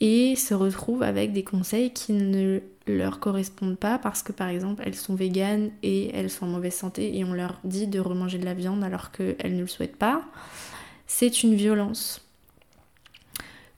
et 0.00 0.36
se 0.36 0.54
retrouvent 0.54 1.02
avec 1.02 1.32
des 1.32 1.44
conseils 1.44 1.92
qui 1.92 2.12
ne 2.12 2.60
leur 2.86 3.20
correspondent 3.20 3.78
pas 3.78 3.98
parce 3.98 4.22
que 4.22 4.32
par 4.32 4.48
exemple 4.48 4.82
elles 4.84 4.94
sont 4.94 5.14
véganes 5.14 5.70
et 5.82 6.14
elles 6.14 6.30
sont 6.30 6.46
en 6.46 6.50
mauvaise 6.50 6.74
santé 6.74 7.16
et 7.16 7.24
on 7.24 7.32
leur 7.32 7.58
dit 7.64 7.86
de 7.86 8.00
remanger 8.00 8.38
de 8.38 8.44
la 8.44 8.54
viande 8.54 8.84
alors 8.84 9.10
qu'elles 9.10 9.56
ne 9.56 9.60
le 9.60 9.66
souhaitent 9.66 9.96
pas. 9.96 10.22
C'est 11.06 11.42
une 11.42 11.54
violence 11.54 12.24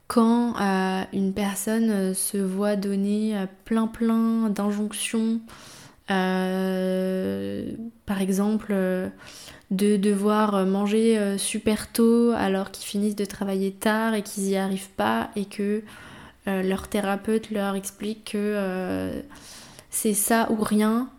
quand 0.08 0.54
euh, 0.60 1.02
une 1.12 1.32
personne 1.32 1.90
euh, 1.90 2.14
se 2.14 2.38
voit 2.38 2.76
donner 2.76 3.36
euh, 3.36 3.46
plein 3.64 3.86
plein 3.86 4.50
d'injonctions, 4.50 5.40
par 6.06 6.20
exemple 8.20 8.72
de 9.70 9.96
devoir 9.96 10.64
manger 10.66 11.36
super 11.38 11.90
tôt 11.90 12.32
alors 12.36 12.70
qu'ils 12.70 12.86
finissent 12.86 13.16
de 13.16 13.24
travailler 13.24 13.72
tard 13.72 14.14
et 14.14 14.22
qu'ils 14.22 14.44
n'y 14.44 14.56
arrivent 14.56 14.90
pas 14.96 15.30
et 15.34 15.44
que 15.44 15.82
leur 16.46 16.86
thérapeute 16.86 17.50
leur 17.50 17.74
explique 17.74 18.32
que 18.32 19.10
c'est 19.90 20.14
ça 20.14 20.46
ou 20.52 20.62
rien, 20.62 21.10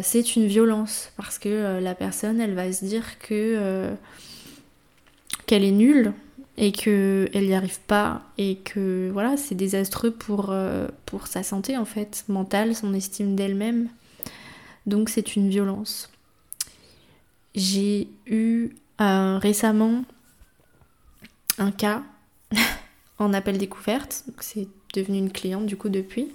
c'est 0.00 0.34
une 0.36 0.46
violence 0.46 1.12
parce 1.18 1.38
que 1.38 1.78
la 1.78 1.94
personne 1.94 2.40
elle 2.40 2.54
va 2.54 2.72
se 2.72 2.86
dire 2.86 3.18
que 3.18 3.92
qu'elle 5.46 5.64
est 5.64 5.72
nulle 5.72 6.14
et 6.58 6.72
qu'elle 6.72 7.30
n'y 7.34 7.54
arrive 7.54 7.78
pas 7.86 8.22
et 8.36 8.56
que 8.56 9.10
voilà, 9.12 9.36
c'est 9.36 9.54
désastreux 9.54 10.10
pour, 10.10 10.50
euh, 10.50 10.88
pour 11.06 11.28
sa 11.28 11.44
santé 11.44 11.76
en 11.76 11.84
fait, 11.84 12.24
mentale, 12.28 12.74
son 12.74 12.92
estime 12.94 13.36
d'elle-même. 13.36 13.88
Donc 14.86 15.08
c'est 15.08 15.36
une 15.36 15.48
violence. 15.48 16.10
J'ai 17.58 18.06
eu 18.28 18.70
euh, 19.00 19.36
récemment 19.38 20.04
un 21.58 21.72
cas 21.72 22.04
en 23.18 23.34
appel 23.34 23.58
découverte, 23.58 24.22
c'est 24.38 24.68
devenu 24.94 25.18
une 25.18 25.32
cliente 25.32 25.66
du 25.66 25.76
coup 25.76 25.88
depuis. 25.88 26.28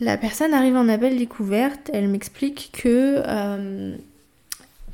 La 0.00 0.16
personne 0.16 0.54
arrive 0.54 0.76
en 0.76 0.88
appel 0.88 1.18
découverte, 1.18 1.90
elle 1.92 2.08
m'explique 2.08 2.70
que 2.72 3.22
euh, 3.26 3.94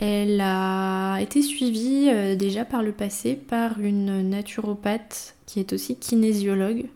elle 0.00 0.40
a 0.40 1.19
été 1.21 1.42
suivie 1.42 2.09
euh, 2.11 2.35
déjà 2.35 2.64
par 2.64 2.83
le 2.83 2.90
passé 2.90 3.37
par 3.37 3.78
une 3.78 4.30
naturopathe 4.30 5.37
qui 5.47 5.61
est 5.61 5.73
aussi 5.73 5.95
kinésiologue. 5.95 6.87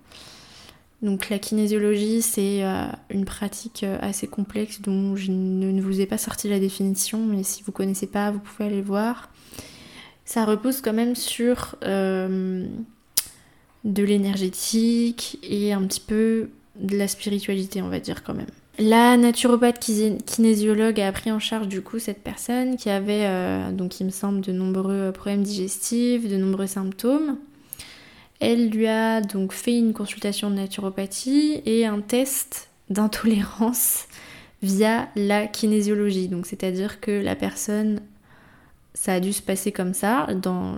Donc 1.05 1.31
la 1.31 1.39
kinésiologie, 1.39 2.21
c'est 2.21 2.65
euh, 2.65 2.87
une 3.11 3.25
pratique 3.25 3.85
euh, 3.85 3.97
assez 4.01 4.27
complexe 4.27 4.81
dont 4.81 5.15
je 5.15 5.31
ne 5.31 5.81
vous 5.81 6.01
ai 6.01 6.07
pas 6.07 6.19
sorti 6.19 6.49
la 6.49 6.59
définition, 6.59 7.25
mais 7.25 7.45
si 7.45 7.63
vous 7.63 7.71
ne 7.71 7.77
connaissez 7.77 8.09
pas, 8.09 8.33
vous 8.33 8.41
pouvez 8.41 8.65
aller 8.65 8.83
voir. 8.83 9.31
Ça 10.25 10.45
repose 10.45 10.81
quand 10.81 10.95
même 10.95 11.15
sur 11.15 11.77
de 13.85 14.03
l'énergétique 14.03 15.39
et 15.43 15.73
un 15.73 15.83
petit 15.83 16.01
peu 16.01 16.49
de 16.81 16.97
la 16.97 17.07
spiritualité, 17.07 17.83
on 17.83 17.89
va 17.89 18.01
dire 18.01 18.25
quand 18.25 18.35
même. 18.35 18.47
La 18.79 19.17
naturopathe 19.17 19.79
kinésiologue 19.79 21.01
a 21.01 21.13
pris 21.13 21.31
en 21.31 21.39
charge 21.39 21.69
du 21.69 21.81
coup 21.81 22.01
cette 22.01 22.23
personne 22.23 22.77
qui 22.77 22.91
avait, 22.91 23.27
euh, 23.27 23.71
donc 23.71 24.01
il 24.01 24.05
me 24.05 24.11
semble, 24.11 24.41
de 24.41 24.51
nombreux 24.51 25.13
problèmes 25.13 25.45
digestifs, 25.45 26.29
de 26.29 26.37
nombreux 26.37 26.67
symptômes. 26.67 27.39
Elle 28.41 28.71
lui 28.71 28.87
a 28.87 29.21
donc 29.21 29.53
fait 29.53 29.79
une 29.79 29.93
consultation 29.93 30.51
de 30.51 30.57
naturopathie 30.57 31.63
et 31.65 31.87
un 31.87 32.01
test 32.01 32.69
d'intolérance 32.91 34.07
via 34.63 35.09
la 35.17 35.47
kinésiologie. 35.47 36.29
Donc 36.29 36.47
c'est-à-dire 36.47 37.01
que 37.01 37.11
la 37.11 37.37
personne, 37.37 38.01
ça 38.95 39.15
a 39.15 39.21
dû 39.21 39.33
se 39.33 39.43
passer 39.43 39.73
comme 39.73 39.95
ça 39.95 40.27
dans, 40.35 40.77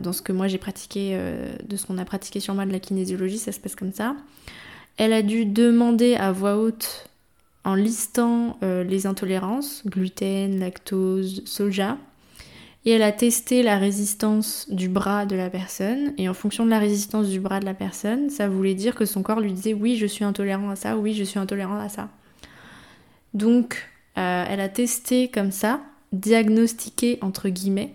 dans 0.00 0.12
ce 0.12 0.22
que 0.22 0.32
moi 0.32 0.48
j'ai 0.48 0.58
pratiqué, 0.58 1.10
euh, 1.12 1.54
de 1.66 1.76
ce 1.76 1.86
qu'on 1.86 1.98
a 1.98 2.04
pratiqué 2.04 2.40
sur 2.40 2.54
moi 2.54 2.66
de 2.66 2.72
la 2.72 2.80
kinésiologie, 2.80 3.38
ça 3.38 3.52
se 3.52 3.60
passe 3.60 3.74
comme 3.74 3.92
ça. 3.92 4.14
Elle 4.96 5.12
a 5.12 5.22
dû 5.22 5.44
demander 5.44 6.14
à 6.16 6.32
voix 6.32 6.56
haute, 6.56 7.08
en 7.64 7.74
listant 7.74 8.58
euh, 8.62 8.82
les 8.82 9.06
intolérances, 9.06 9.82
gluten, 9.86 10.58
lactose, 10.58 11.42
soja, 11.44 11.98
et 12.84 12.92
elle 12.92 13.02
a 13.02 13.12
testé 13.12 13.62
la 13.62 13.76
résistance 13.76 14.66
du 14.70 14.88
bras 14.88 15.26
de 15.26 15.36
la 15.36 15.50
personne, 15.50 16.12
et 16.16 16.28
en 16.28 16.34
fonction 16.34 16.64
de 16.64 16.70
la 16.70 16.78
résistance 16.78 17.28
du 17.28 17.40
bras 17.40 17.60
de 17.60 17.64
la 17.64 17.74
personne, 17.74 18.30
ça 18.30 18.48
voulait 18.48 18.74
dire 18.74 18.94
que 18.94 19.04
son 19.04 19.22
corps 19.22 19.40
lui 19.40 19.52
disait 19.52 19.74
oui, 19.74 19.96
je 19.96 20.06
suis 20.06 20.24
intolérant 20.24 20.70
à 20.70 20.76
ça, 20.76 20.96
oui, 20.96 21.14
je 21.14 21.24
suis 21.24 21.38
intolérant 21.38 21.78
à 21.78 21.88
ça. 21.88 22.08
Donc, 23.34 23.88
euh, 24.16 24.44
elle 24.48 24.60
a 24.60 24.68
testé 24.68 25.28
comme 25.28 25.50
ça, 25.50 25.80
diagnostiqué 26.12 27.18
entre 27.20 27.48
guillemets, 27.48 27.94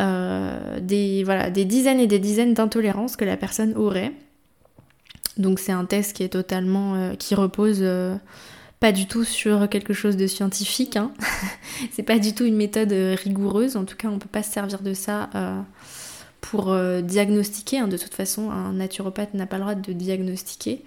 euh, 0.00 0.80
des, 0.80 1.24
dizaines 1.64 2.00
et 2.00 2.06
des 2.06 2.18
dizaines 2.18 2.54
d'intolérances 2.54 3.16
que 3.16 3.24
la 3.24 3.36
personne 3.36 3.74
aurait. 3.76 4.12
Donc 5.36 5.58
c'est 5.58 5.72
un 5.72 5.84
test 5.84 6.14
qui 6.14 6.22
est 6.22 6.30
totalement, 6.30 6.94
euh, 6.94 7.14
qui 7.14 7.34
repose 7.34 7.84
pas 8.82 8.92
du 8.92 9.06
tout 9.06 9.22
sur 9.22 9.68
quelque 9.68 9.94
chose 9.94 10.16
de 10.16 10.26
scientifique. 10.26 10.96
Hein. 10.96 11.12
c'est 11.92 12.02
pas 12.02 12.18
du 12.18 12.34
tout 12.34 12.44
une 12.44 12.56
méthode 12.56 12.92
euh, 12.92 13.14
rigoureuse. 13.14 13.76
En 13.76 13.84
tout 13.84 13.96
cas, 13.96 14.08
on 14.08 14.18
peut 14.18 14.28
pas 14.28 14.42
se 14.42 14.50
servir 14.52 14.82
de 14.82 14.92
ça 14.92 15.30
pour 16.40 16.76
diagnostiquer. 17.02 17.78
Hein. 17.78 17.86
De 17.88 17.96
toute 17.96 18.14
façon, 18.14 18.50
un 18.50 18.72
naturopathe 18.72 19.34
n'a 19.34 19.46
pas 19.46 19.56
le 19.56 19.62
droit 19.62 19.74
de 19.76 19.92
diagnostiquer. 19.92 20.82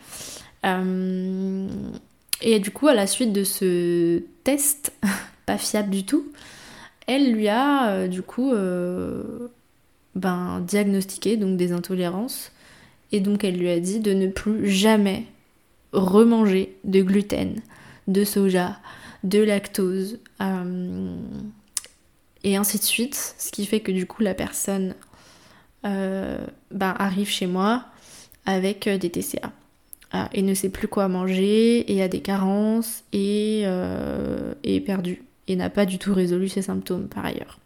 et 2.41 2.59
du 2.59 2.71
coup, 2.71 2.87
à 2.87 2.93
la 2.93 3.07
suite 3.07 3.31
de 3.31 3.45
ce 3.45 4.21
test, 4.43 4.91
pas 5.45 5.57
fiable 5.57 5.89
du 5.89 6.05
tout, 6.05 6.27
elle 7.07 7.31
lui 7.31 7.47
a 7.47 8.09
du 8.09 8.21
coup 8.21 8.53
ben, 10.15 10.59
diagnostiqué 10.61 11.37
donc 11.37 11.55
des 11.55 11.71
intolérances 11.71 12.51
et 13.13 13.21
donc 13.21 13.45
elle 13.45 13.57
lui 13.57 13.69
a 13.69 13.79
dit 13.79 14.01
de 14.01 14.13
ne 14.13 14.27
plus 14.27 14.69
jamais 14.69 15.25
remanger 15.93 16.75
de 16.83 17.01
gluten, 17.01 17.61
de 18.07 18.23
soja, 18.23 18.77
de 19.23 19.39
lactose, 19.39 20.19
euh, 20.41 21.15
et 22.43 22.55
ainsi 22.55 22.77
de 22.77 22.83
suite. 22.83 23.35
Ce 23.37 23.51
qui 23.51 23.65
fait 23.65 23.79
que 23.79 23.91
du 23.91 24.05
coup 24.05 24.23
la 24.23 24.33
personne 24.33 24.95
euh, 25.85 26.45
bah, 26.71 26.95
arrive 26.97 27.29
chez 27.29 27.47
moi 27.47 27.85
avec 28.45 28.87
euh, 28.87 28.97
des 28.97 29.09
TCA 29.09 29.51
et 30.31 30.43
ne 30.43 30.53
sait 30.53 30.69
plus 30.69 30.87
quoi 30.87 31.09
manger 31.09 31.91
et 31.93 32.01
a 32.01 32.07
des 32.07 32.21
carences 32.21 33.03
et 33.11 33.63
est 34.63 34.79
perdu 34.79 35.23
et 35.49 35.57
n'a 35.57 35.69
pas 35.69 35.85
du 35.85 35.97
tout 35.97 36.13
résolu 36.13 36.47
ses 36.47 36.61
symptômes 36.61 37.09
par 37.09 37.25
ailleurs. 37.25 37.59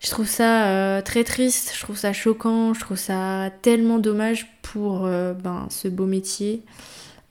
Je 0.00 0.10
trouve 0.10 0.26
ça 0.26 1.00
très 1.04 1.22
triste, 1.22 1.74
je 1.76 1.80
trouve 1.80 1.96
ça 1.96 2.12
choquant, 2.12 2.74
je 2.74 2.80
trouve 2.80 2.96
ça 2.96 3.52
tellement 3.62 4.00
dommage 4.00 4.48
pour 4.62 5.02
ben, 5.02 5.68
ce 5.70 5.86
beau 5.86 6.06
métier 6.06 6.64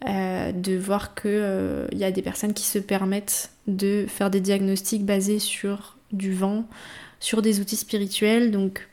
euh, 0.05 0.51
de 0.51 0.77
voir 0.77 1.15
qu'il 1.15 1.87
y 1.93 2.03
a 2.03 2.11
des 2.11 2.21
personnes 2.21 2.53
qui 2.53 2.65
se 2.65 2.79
permettent 2.79 3.51
de 3.67 4.05
faire 4.07 4.29
des 4.29 4.41
diagnostics 4.41 5.05
basés 5.05 5.39
sur 5.39 5.97
du 6.11 6.33
vent, 6.33 6.65
sur 7.19 7.41
des 7.41 7.59
outils 7.59 7.75
spirituels. 7.75 8.51
Donc 8.51 8.87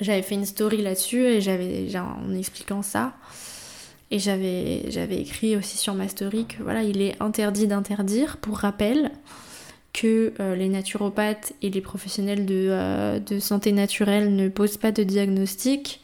j'avais 0.00 0.22
fait 0.22 0.34
une 0.34 0.46
story 0.46 0.82
là-dessus 0.82 1.24
et 1.24 1.40
j'avais 1.40 1.88
en 1.96 2.34
expliquant 2.34 2.82
ça. 2.82 3.14
Et 4.10 4.18
j'avais, 4.18 4.90
j'avais 4.90 5.20
écrit 5.20 5.56
aussi 5.56 5.76
sur 5.76 5.94
ma 5.94 6.08
story 6.08 6.46
que 6.46 6.62
voilà, 6.62 6.82
il 6.82 7.00
est 7.00 7.20
interdit 7.20 7.66
d'interdire, 7.66 8.36
pour 8.36 8.58
rappel 8.58 9.10
que 9.92 10.34
euh, 10.40 10.54
les 10.56 10.68
naturopathes 10.68 11.54
et 11.62 11.70
les 11.70 11.80
professionnels 11.80 12.46
euh, 12.50 13.18
de, 13.18 13.38
santé 13.38 13.72
naturelle 13.72 14.34
ne 14.34 14.48
posent 14.48 14.76
pas 14.76 14.92
de 14.92 15.02
diagnostic, 15.02 16.00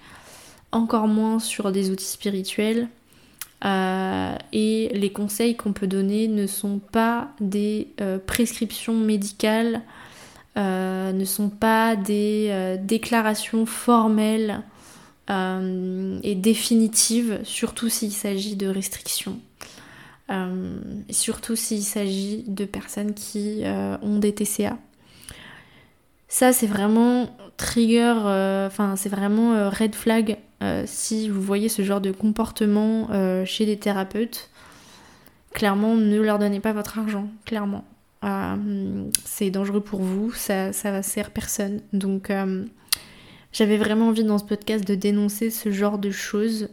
encore 0.73 1.09
moins 1.09 1.41
sur 1.41 1.73
des 1.73 1.91
outils 1.91 2.07
spirituels. 2.07 2.89
Euh, 3.65 4.35
et 4.53 4.91
les 4.95 5.13
conseils 5.13 5.55
qu'on 5.55 5.73
peut 5.73 5.87
donner 5.87 6.29
ne 6.29 6.47
sont 6.47 6.79
pas 6.79 7.33
des 7.41 7.89
prescriptions 8.27 8.95
médicales, 8.95 9.83
ne 10.57 11.25
sont 11.25 11.51
pas 11.51 11.97
des 11.97 12.79
déclarations 12.83 13.67
formelles 13.67 14.63
et 15.29 16.35
définitives, 16.35 17.41
surtout 17.45 17.89
s'il 17.89 18.13
s'agit 18.13 18.57
de 18.57 18.67
restrictions. 18.67 19.39
Euh, 20.31 20.79
surtout 21.11 21.57
s'il 21.57 21.83
s'agit 21.83 22.45
de 22.47 22.65
personnes 22.65 23.15
qui 23.15 23.63
euh, 23.65 23.97
ont 24.01 24.19
des 24.19 24.33
TCA. 24.33 24.79
Ça, 26.29 26.53
c'est 26.53 26.69
vraiment 26.69 27.37
trigger, 27.57 28.15
euh, 28.25 28.69
enfin, 28.69 28.95
c'est 28.95 29.09
vraiment 29.09 29.69
red 29.71 29.97
flag 29.97 30.39
si 30.87 31.29
vous 31.29 31.41
voyez 31.41 31.69
ce 31.69 31.83
genre 31.83 32.01
de 32.01 32.11
comportement 32.11 33.09
chez 33.45 33.67
des 33.67 33.79
thérapeutes. 33.79 34.51
Clairement, 35.53 35.97
ne 35.97 36.21
leur 36.21 36.39
donnez 36.39 36.61
pas 36.61 36.73
votre 36.73 36.99
argent, 36.99 37.29
clairement. 37.45 37.85
c'est 39.25 39.51
dangereux 39.51 39.81
pour 39.81 40.01
vous, 40.01 40.33
ça, 40.33 40.73
ça 40.73 40.91
va 40.91 41.03
servir 41.03 41.31
personne. 41.33 41.81
Donc, 41.93 42.31
J'avais 43.53 43.79
vraiment 43.79 44.09
envie 44.09 44.25
dans 44.25 44.39
ce 44.39 44.45
podcast 44.45 44.87
de 44.87 44.95
dénoncer 44.95 45.51
ce 45.51 45.73
genre 45.73 45.99
de 45.99 46.11
choses 46.11 46.69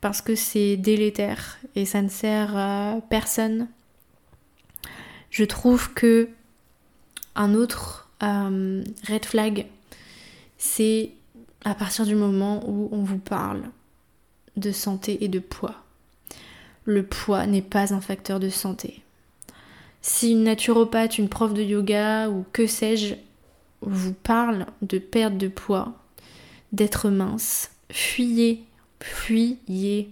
parce 0.00 0.20
que 0.20 0.34
c'est 0.34 0.76
délétère 0.76 1.58
et 1.76 1.86
ça 1.86 2.02
ne 2.02 2.08
sert 2.08 2.56
à 2.56 2.96
personne. 3.10 3.68
Je 5.30 5.44
trouve 5.44 5.92
que 5.94 6.28
un 7.36 7.54
autre 7.54 8.10
euh, 8.22 8.82
red 9.08 9.24
flag, 9.24 9.66
c'est 10.58 11.10
à 11.64 11.74
partir 11.74 12.06
du 12.06 12.14
moment 12.14 12.62
où 12.68 12.88
on 12.92 13.02
vous 13.02 13.18
parle 13.18 13.62
de 14.56 14.70
santé 14.70 15.24
et 15.24 15.28
de 15.28 15.38
poids. 15.38 15.76
Le 16.84 17.02
poids 17.02 17.46
n'est 17.46 17.62
pas 17.62 17.94
un 17.94 18.00
facteur 18.00 18.40
de 18.40 18.50
santé. 18.50 19.02
Si 20.02 20.32
une 20.32 20.44
naturopathe, 20.44 21.18
une 21.18 21.28
prof 21.28 21.54
de 21.54 21.62
yoga 21.62 22.28
ou 22.28 22.44
que 22.52 22.66
sais-je 22.66 23.14
vous 23.80 24.12
parle 24.12 24.66
de 24.82 24.98
perte 24.98 25.36
de 25.38 25.48
poids, 25.48 25.94
d'être 26.72 27.08
mince, 27.08 27.70
fuyez 27.90 28.64
fuyez. 29.04 30.10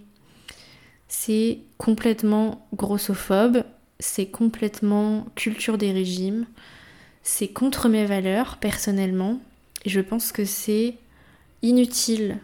C'est 1.07 1.59
complètement 1.77 2.65
grossophobe, 2.73 3.63
c'est 3.99 4.27
complètement 4.27 5.27
culture 5.35 5.77
des 5.77 5.91
régimes, 5.91 6.45
c'est 7.23 7.49
contre 7.49 7.89
mes 7.89 8.05
valeurs 8.05 8.57
personnellement, 8.57 9.39
et 9.85 9.89
je 9.89 10.01
pense 10.01 10.31
que 10.31 10.45
c'est 10.45 10.95
inutile 11.63 12.37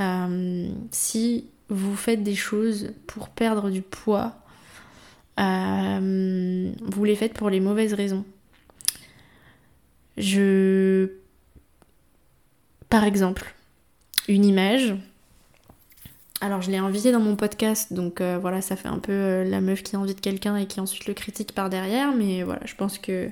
euh, 0.00 0.68
si 0.90 1.44
vous 1.68 1.94
faites 1.94 2.22
des 2.22 2.34
choses 2.34 2.92
pour 3.06 3.28
perdre 3.28 3.70
du 3.70 3.82
poids, 3.82 4.34
euh, 5.38 6.72
vous 6.82 7.04
les 7.04 7.16
faites 7.16 7.34
pour 7.34 7.50
les 7.50 7.60
mauvaises 7.60 7.92
raisons. 7.92 8.24
Je... 10.16 11.10
Par 12.88 13.04
exemple, 13.04 13.54
une 14.26 14.44
image, 14.44 14.94
alors 16.40 16.60
je 16.60 16.70
l'ai 16.70 16.78
invité 16.78 17.12
dans 17.12 17.20
mon 17.20 17.36
podcast, 17.36 17.92
donc 17.92 18.20
euh, 18.20 18.38
voilà, 18.40 18.62
ça 18.62 18.74
fait 18.74 18.88
un 18.88 18.98
peu 18.98 19.44
la 19.44 19.60
meuf 19.60 19.82
qui 19.82 19.94
invite 19.94 20.20
quelqu'un 20.20 20.56
et 20.56 20.66
qui 20.66 20.80
ensuite 20.80 21.06
le 21.06 21.14
critique 21.14 21.52
par 21.52 21.70
derrière, 21.70 22.12
mais 22.12 22.42
voilà, 22.42 22.62
je 22.64 22.74
pense 22.74 22.98
que 22.98 23.30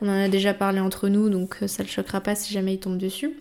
on 0.00 0.08
en 0.08 0.12
a 0.12 0.28
déjà 0.28 0.54
parlé 0.54 0.80
entre 0.80 1.08
nous, 1.08 1.28
donc 1.28 1.58
ça 1.66 1.82
le 1.82 1.88
choquera 1.88 2.20
pas 2.20 2.34
si 2.34 2.52
jamais 2.52 2.74
il 2.74 2.80
tombe 2.80 2.96
dessus. 2.98 3.34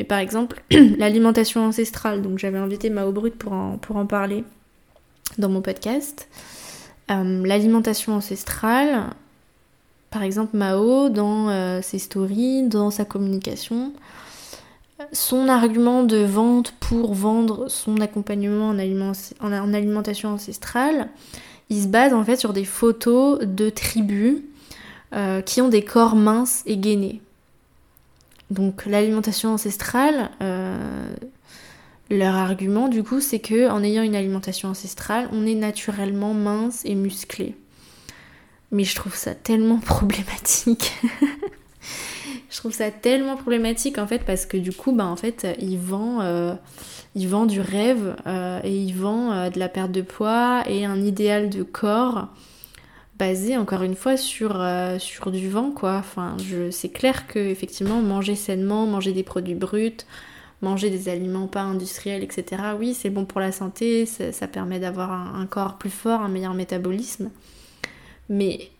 Mais 0.00 0.04
par 0.04 0.18
exemple, 0.18 0.62
l'alimentation 0.70 1.66
ancestrale, 1.66 2.22
donc 2.22 2.38
j'avais 2.38 2.56
invité 2.56 2.88
Mao 2.88 3.12
Brut 3.12 3.34
pour 3.36 3.52
en, 3.52 4.06
parler 4.06 4.44
dans 5.36 5.50
mon 5.50 5.60
podcast. 5.60 6.26
l'alimentation 7.06 8.14
ancestrale, 8.14 9.10
par 10.08 10.22
exemple 10.22 10.56
Mao, 10.56 11.10
dans 11.10 11.82
ses 11.82 11.98
stories, 11.98 12.62
dans 12.66 12.90
sa 12.90 13.04
communication, 13.04 13.92
son 15.12 15.48
argument 15.50 16.02
de 16.02 16.24
vente 16.24 16.72
pour 16.80 17.12
vendre 17.12 17.68
son 17.68 18.00
accompagnement 18.00 18.70
en, 18.70 19.74
alimentation 19.74 20.30
ancestrale, 20.30 21.10
il 21.68 21.82
se 21.82 21.88
base 21.88 22.14
en 22.14 22.24
fait 22.24 22.36
sur 22.36 22.54
des 22.54 22.64
photos 22.64 23.40
de 23.40 23.68
tribus 23.68 24.38
euh, 25.12 25.42
qui 25.42 25.60
ont 25.60 25.68
des 25.68 25.84
corps 25.84 26.16
minces 26.16 26.62
et 26.64 26.78
gainés. 26.78 27.20
Donc 28.50 28.86
l'alimentation 28.86 29.54
ancestrale, 29.54 30.30
euh, 30.42 31.14
leur 32.10 32.34
argument 32.34 32.88
du 32.88 33.04
coup 33.04 33.20
c'est 33.20 33.38
que 33.38 33.70
en 33.70 33.82
ayant 33.82 34.02
une 34.02 34.16
alimentation 34.16 34.68
ancestrale, 34.68 35.28
on 35.32 35.46
est 35.46 35.54
naturellement 35.54 36.34
mince 36.34 36.82
et 36.84 36.94
musclé. 36.94 37.54
Mais 38.72 38.84
je 38.84 38.94
trouve 38.94 39.14
ça 39.14 39.34
tellement 39.34 39.78
problématique. 39.80 40.92
Je 42.50 42.56
trouve 42.56 42.72
ça 42.72 42.90
tellement 42.90 43.36
problématique 43.36 43.98
en 43.98 44.06
fait 44.08 44.24
parce 44.24 44.44
que 44.44 44.56
du 44.56 44.72
coup, 44.72 44.92
bah 44.92 45.06
en 45.06 45.16
fait, 45.16 45.46
il 45.60 45.78
vend, 45.78 46.20
euh, 46.20 46.54
du 47.14 47.60
rêve 47.60 48.16
euh, 48.26 48.60
et 48.64 48.76
il 48.76 48.92
vend 48.92 49.32
euh, 49.32 49.50
de 49.50 49.58
la 49.60 49.68
perte 49.68 49.92
de 49.92 50.02
poids 50.02 50.64
et 50.68 50.84
un 50.84 51.00
idéal 51.00 51.48
de 51.48 51.62
corps 51.62 52.28
basé 53.20 53.58
encore 53.58 53.82
une 53.82 53.94
fois 53.94 54.16
sur, 54.16 54.66
sur 54.98 55.30
du 55.30 55.50
vent 55.50 55.70
quoi. 55.70 55.98
Enfin, 55.98 56.38
c'est 56.70 56.88
clair 56.88 57.26
que 57.26 57.38
effectivement 57.38 58.00
manger 58.00 58.34
sainement, 58.34 58.86
manger 58.86 59.12
des 59.12 59.22
produits 59.22 59.54
bruts, 59.54 60.06
manger 60.62 60.90
des 60.90 61.08
aliments 61.08 61.46
pas 61.46 61.60
industriels, 61.62 62.22
etc. 62.22 62.62
Oui, 62.78 62.94
c'est 62.94 63.10
bon 63.10 63.26
pour 63.26 63.40
la 63.40 63.52
santé, 63.52 64.06
ça, 64.06 64.48
permet 64.48 64.78
d'avoir 64.78 65.10
un 65.12 65.46
corps 65.46 65.78
plus 65.78 65.90
fort, 65.90 66.20
un 66.20 66.28
meilleur 66.28 66.54
métabolisme. 66.54 67.30
Mais 68.28 68.70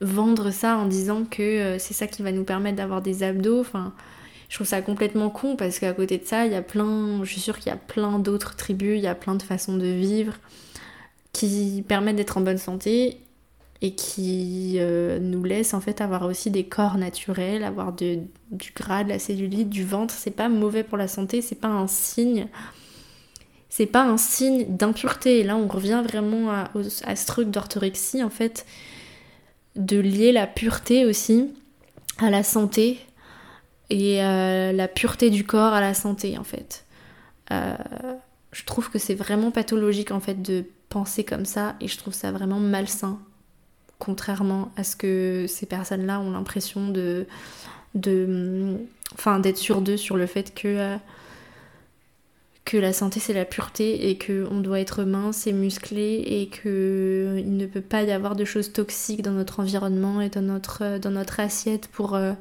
vendre 0.00 0.50
ça 0.50 0.76
en 0.76 0.86
disant 0.86 1.24
que 1.24 1.42
euh, 1.42 1.78
c'est 1.78 1.94
ça 1.94 2.06
qui 2.06 2.22
va 2.22 2.32
nous 2.32 2.44
permettre 2.44 2.76
d'avoir 2.76 3.02
des 3.02 3.22
abdos. 3.22 3.60
Enfin, 3.60 3.92
je 4.48 4.56
trouve 4.56 4.66
ça 4.66 4.82
complètement 4.82 5.30
con 5.30 5.56
parce 5.56 5.78
qu'à 5.78 5.92
côté 5.92 6.18
de 6.18 6.24
ça, 6.24 6.46
il 6.46 6.52
y 6.52 6.56
a 6.56 6.62
plein, 6.62 7.22
je 7.22 7.30
suis 7.30 7.40
sûre 7.40 7.58
qu'il 7.58 7.68
y 7.68 7.74
a 7.74 7.78
plein 7.78 8.18
d'autres 8.18 8.56
tribus, 8.56 8.98
il 8.98 9.02
y 9.02 9.06
a 9.06 9.14
plein 9.14 9.34
de 9.34 9.42
façons 9.42 9.76
de 9.76 9.86
vivre 9.86 10.34
qui 11.32 11.84
permettent 11.86 12.16
d'être 12.16 12.38
en 12.38 12.40
bonne 12.40 12.58
santé 12.58 13.20
et 13.82 13.94
qui 13.94 14.76
euh, 14.78 15.18
nous 15.18 15.42
laissent 15.42 15.72
en 15.72 15.80
fait 15.80 16.00
avoir 16.00 16.26
aussi 16.26 16.50
des 16.50 16.64
corps 16.64 16.98
naturels, 16.98 17.64
avoir 17.64 17.92
du 17.92 18.28
gras, 18.76 19.04
de 19.04 19.08
la 19.08 19.18
cellulite, 19.18 19.70
du 19.70 19.84
ventre. 19.84 20.12
C'est 20.14 20.30
pas 20.30 20.48
mauvais 20.48 20.84
pour 20.84 20.98
la 20.98 21.08
santé, 21.08 21.40
c'est 21.40 21.54
pas 21.54 21.68
un 21.68 21.86
signe. 21.86 22.46
C'est 23.70 23.86
pas 23.86 24.02
un 24.02 24.16
signe 24.16 24.66
d'impureté. 24.68 25.40
Et 25.40 25.44
là, 25.44 25.56
on 25.56 25.68
revient 25.68 26.02
vraiment 26.04 26.50
à, 26.50 26.70
à 27.04 27.16
ce 27.16 27.26
truc 27.26 27.50
d'orthorexie 27.50 28.22
en 28.22 28.30
fait 28.30 28.66
de 29.76 29.98
lier 29.98 30.32
la 30.32 30.46
pureté 30.46 31.06
aussi 31.06 31.54
à 32.18 32.30
la 32.30 32.42
santé 32.42 32.98
et 33.88 34.22
euh, 34.22 34.72
la 34.72 34.88
pureté 34.88 35.30
du 35.30 35.44
corps 35.44 35.72
à 35.72 35.80
la 35.80 35.94
santé 35.94 36.38
en 36.38 36.44
fait. 36.44 36.84
Euh, 37.50 37.76
je 38.52 38.64
trouve 38.64 38.90
que 38.90 38.98
c'est 38.98 39.14
vraiment 39.14 39.50
pathologique 39.50 40.10
en 40.10 40.20
fait 40.20 40.40
de 40.42 40.64
penser 40.88 41.24
comme 41.24 41.44
ça 41.44 41.76
et 41.80 41.88
je 41.88 41.96
trouve 41.96 42.14
ça 42.14 42.32
vraiment 42.32 42.58
malsain 42.58 43.20
contrairement 44.00 44.72
à 44.76 44.82
ce 44.82 44.96
que 44.96 45.44
ces 45.46 45.66
personnes-là 45.66 46.18
ont 46.20 46.32
l'impression 46.32 46.88
de 46.88 47.26
de 47.94 48.78
d'être 49.42 49.58
sur 49.58 49.80
d'eux 49.80 49.96
sur 49.96 50.16
le 50.16 50.26
fait 50.26 50.54
que 50.54 50.68
euh, 50.68 50.96
que 52.64 52.76
la 52.76 52.92
santé 52.92 53.18
c'est 53.18 53.32
la 53.32 53.44
pureté 53.44 54.10
et 54.10 54.16
que 54.16 54.46
on 54.50 54.60
doit 54.60 54.80
être 54.80 55.02
mince 55.02 55.46
et 55.46 55.52
musclé 55.52 56.22
et 56.24 56.48
que 56.48 57.36
il 57.38 57.56
ne 57.56 57.66
peut 57.66 57.80
pas 57.80 58.02
y 58.04 58.12
avoir 58.12 58.36
de 58.36 58.44
choses 58.44 58.72
toxiques 58.72 59.22
dans 59.22 59.32
notre 59.32 59.60
environnement 59.60 60.20
et 60.20 60.28
dans 60.28 60.42
notre, 60.42 60.98
notre 61.08 61.40
assiette 61.40 61.88
pour, 61.88 62.14
euh, 62.14 62.32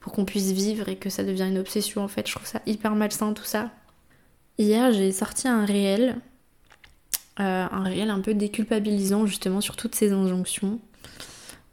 pour 0.00 0.12
qu'on 0.12 0.24
puisse 0.24 0.52
vivre 0.52 0.88
et 0.88 0.96
que 0.96 1.10
ça 1.10 1.24
devient 1.24 1.46
une 1.48 1.58
obsession 1.58 2.02
en 2.02 2.08
fait. 2.08 2.26
Je 2.26 2.34
trouve 2.34 2.46
ça 2.46 2.62
hyper 2.66 2.94
malsain 2.94 3.34
tout 3.34 3.44
ça. 3.44 3.70
Hier 4.56 4.92
j'ai 4.92 5.12
sorti 5.12 5.46
un 5.46 5.66
réel, 5.66 6.16
euh, 7.40 7.66
un 7.70 7.82
réel 7.84 8.10
un 8.10 8.20
peu 8.20 8.34
déculpabilisant 8.34 9.26
justement 9.26 9.60
sur 9.60 9.76
toutes 9.76 9.94
ces 9.94 10.12
injonctions. 10.12 10.78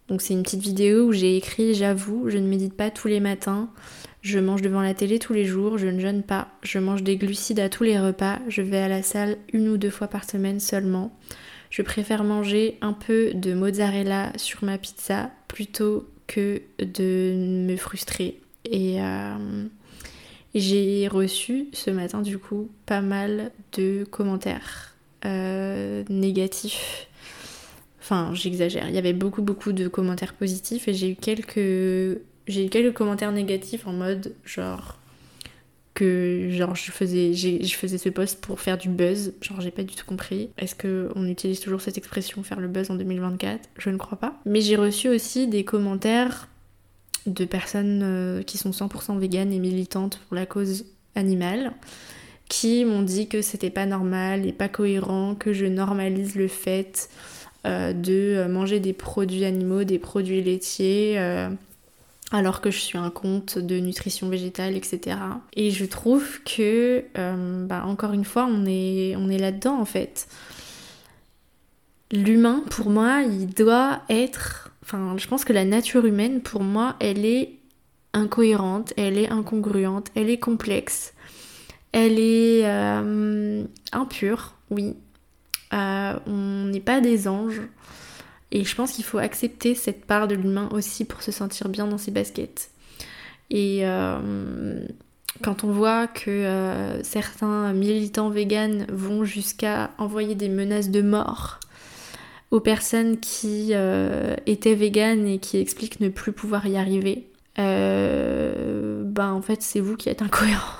Donc 0.07 0.21
c'est 0.21 0.33
une 0.33 0.43
petite 0.43 0.61
vidéo 0.61 1.07
où 1.07 1.11
j'ai 1.11 1.35
écrit 1.35 1.73
j'avoue, 1.73 2.29
je 2.29 2.37
ne 2.37 2.47
médite 2.47 2.73
pas 2.73 2.89
tous 2.89 3.09
les 3.09 3.19
matins, 3.19 3.69
je 4.21 4.39
mange 4.39 4.61
devant 4.61 4.81
la 4.81 4.93
télé 4.93 5.19
tous 5.19 5.33
les 5.33 5.43
jours, 5.43 5.77
je 5.77 5.87
ne 5.87 5.99
jeûne 5.99 6.23
pas, 6.23 6.47
je 6.63 6.79
mange 6.79 7.03
des 7.03 7.17
glucides 7.17 7.59
à 7.59 7.67
tous 7.67 7.83
les 7.83 7.99
repas, 7.99 8.39
je 8.47 8.61
vais 8.61 8.77
à 8.77 8.87
la 8.87 9.03
salle 9.03 9.37
une 9.51 9.67
ou 9.67 9.77
deux 9.77 9.89
fois 9.89 10.07
par 10.07 10.23
semaine 10.23 10.61
seulement. 10.61 11.17
Je 11.69 11.81
préfère 11.81 12.23
manger 12.23 12.77
un 12.79 12.93
peu 12.93 13.33
de 13.33 13.53
mozzarella 13.53 14.31
sur 14.37 14.63
ma 14.63 14.77
pizza 14.77 15.31
plutôt 15.49 16.07
que 16.27 16.61
de 16.79 17.33
me 17.67 17.75
frustrer. 17.75 18.39
Et 18.63 19.01
euh, 19.01 19.65
j'ai 20.55 21.09
reçu 21.09 21.67
ce 21.73 21.91
matin 21.91 22.21
du 22.21 22.37
coup 22.37 22.69
pas 22.85 23.01
mal 23.01 23.51
de 23.73 24.05
commentaires 24.09 24.96
euh, 25.27 26.03
négatifs. 26.09 27.07
Enfin, 27.99 28.31
j'exagère. 28.33 28.87
Il 28.87 28.95
y 28.95 28.97
avait 28.97 29.13
beaucoup 29.13 29.41
beaucoup 29.41 29.73
de 29.73 29.87
commentaires 29.87 30.33
positifs 30.33 30.87
et 30.87 30.93
j'ai 30.93 31.11
eu 31.11 31.15
quelques 31.15 32.19
j'ai 32.47 32.65
eu 32.65 32.69
quelques 32.69 32.95
commentaires 32.95 33.31
négatifs 33.31 33.85
en 33.85 33.93
mode 33.93 34.33
genre 34.45 34.97
que 35.93 36.49
genre 36.51 36.75
je 36.75 36.91
faisais 36.91 37.33
je 37.33 37.75
faisais 37.75 37.97
ce 37.97 38.09
post 38.09 38.39
pour 38.39 38.61
faire 38.61 38.77
du 38.77 38.87
buzz. 38.87 39.33
Genre 39.41 39.59
j'ai 39.59 39.71
pas 39.71 39.83
du 39.83 39.95
tout 39.95 40.05
compris. 40.05 40.49
Est-ce 40.57 40.75
que 40.75 41.09
on 41.15 41.27
utilise 41.27 41.59
toujours 41.59 41.81
cette 41.81 41.97
expression 41.97 42.43
faire 42.43 42.59
le 42.59 42.67
buzz 42.67 42.89
en 42.89 42.95
2024 42.95 43.67
je 43.77 43.89
ne 43.89 43.97
crois 43.97 44.17
pas. 44.17 44.39
Mais 44.45 44.61
j'ai 44.61 44.77
reçu 44.77 45.09
aussi 45.09 45.47
des 45.47 45.65
commentaires 45.65 46.47
de 47.25 47.43
personnes 47.43 48.01
euh, 48.03 48.41
qui 48.41 48.57
sont 48.57 48.69
100% 48.69 49.17
véganes 49.19 49.51
et 49.51 49.59
militantes 49.59 50.21
pour 50.27 50.35
la 50.35 50.45
cause 50.45 50.85
animale 51.15 51.73
qui 52.49 52.85
m'ont 52.85 53.01
dit 53.01 53.27
que 53.27 53.41
c'était 53.41 53.69
pas 53.69 53.85
normal 53.85 54.45
et 54.45 54.53
pas 54.53 54.69
cohérent 54.69 55.35
que 55.35 55.53
je 55.53 55.65
normalise 55.65 56.35
le 56.35 56.47
fait 56.47 57.09
euh, 57.65 57.93
de 57.93 58.47
manger 58.47 58.79
des 58.79 58.93
produits 58.93 59.45
animaux 59.45 59.83
des 59.83 59.99
produits 59.99 60.41
laitiers 60.41 61.15
euh, 61.17 61.49
alors 62.31 62.61
que 62.61 62.71
je 62.71 62.77
suis 62.77 62.97
un 62.97 63.09
compte 63.09 63.57
de 63.57 63.79
nutrition 63.79 64.29
végétale, 64.29 64.75
etc. 64.75 65.17
Et 65.55 65.71
je 65.71 65.85
trouve 65.85 66.41
que, 66.43 67.05
euh, 67.17 67.65
bah, 67.65 67.83
encore 67.85 68.13
une 68.13 68.25
fois, 68.25 68.47
on 68.49 68.65
est, 68.65 69.15
on 69.15 69.29
est 69.29 69.37
là-dedans 69.37 69.79
en 69.79 69.85
fait. 69.85 70.27
L'humain, 72.11 72.63
pour 72.69 72.89
moi, 72.89 73.21
il 73.21 73.47
doit 73.47 74.01
être... 74.09 74.71
Enfin, 74.83 75.15
je 75.17 75.27
pense 75.27 75.43
que 75.43 75.53
la 75.53 75.65
nature 75.65 76.05
humaine, 76.05 76.41
pour 76.41 76.63
moi, 76.63 76.95
elle 76.99 77.25
est 77.25 77.53
incohérente, 78.13 78.93
elle 78.97 79.17
est 79.17 79.29
incongruente, 79.29 80.07
elle 80.15 80.29
est 80.29 80.39
complexe, 80.39 81.13
elle 81.97 82.19
est 82.19 82.61
euh, 82.63 83.63
impure, 83.91 84.53
oui. 84.69 84.95
Euh, 85.73 86.13
on 86.27 86.65
n'est 86.65 86.79
pas 86.79 87.01
des 87.01 87.27
anges. 87.27 87.61
Et 88.51 88.63
je 88.63 88.75
pense 88.75 88.91
qu'il 88.93 89.03
faut 89.03 89.17
accepter 89.17 89.73
cette 89.73 90.05
part 90.05 90.27
de 90.27 90.35
l'humain 90.35 90.69
aussi 90.71 91.05
pour 91.05 91.23
se 91.23 91.31
sentir 91.31 91.69
bien 91.69 91.87
dans 91.87 91.97
ses 91.97 92.11
baskets. 92.11 92.69
Et 93.49 93.79
euh, 93.81 94.85
quand 95.41 95.63
on 95.63 95.71
voit 95.71 96.07
que 96.07 96.99
certains 97.03 97.73
militants 97.73 98.29
véganes 98.29 98.85
vont 98.89 99.25
jusqu'à 99.25 99.91
envoyer 99.97 100.35
des 100.35 100.49
menaces 100.49 100.91
de 100.91 101.01
mort 101.01 101.59
aux 102.51 102.61
personnes 102.61 103.19
qui 103.19 103.73
étaient 104.45 104.75
véganes 104.75 105.27
et 105.27 105.39
qui 105.39 105.57
expliquent 105.57 105.99
ne 105.99 106.09
plus 106.09 106.31
pouvoir 106.31 106.67
y 106.67 106.77
arriver, 106.77 107.27
ben 107.57 109.31
en 109.31 109.41
fait 109.41 109.61
c'est 109.61 109.81
vous 109.81 109.97
qui 109.97 110.07
êtes 110.07 110.21
incohérent. 110.21 110.77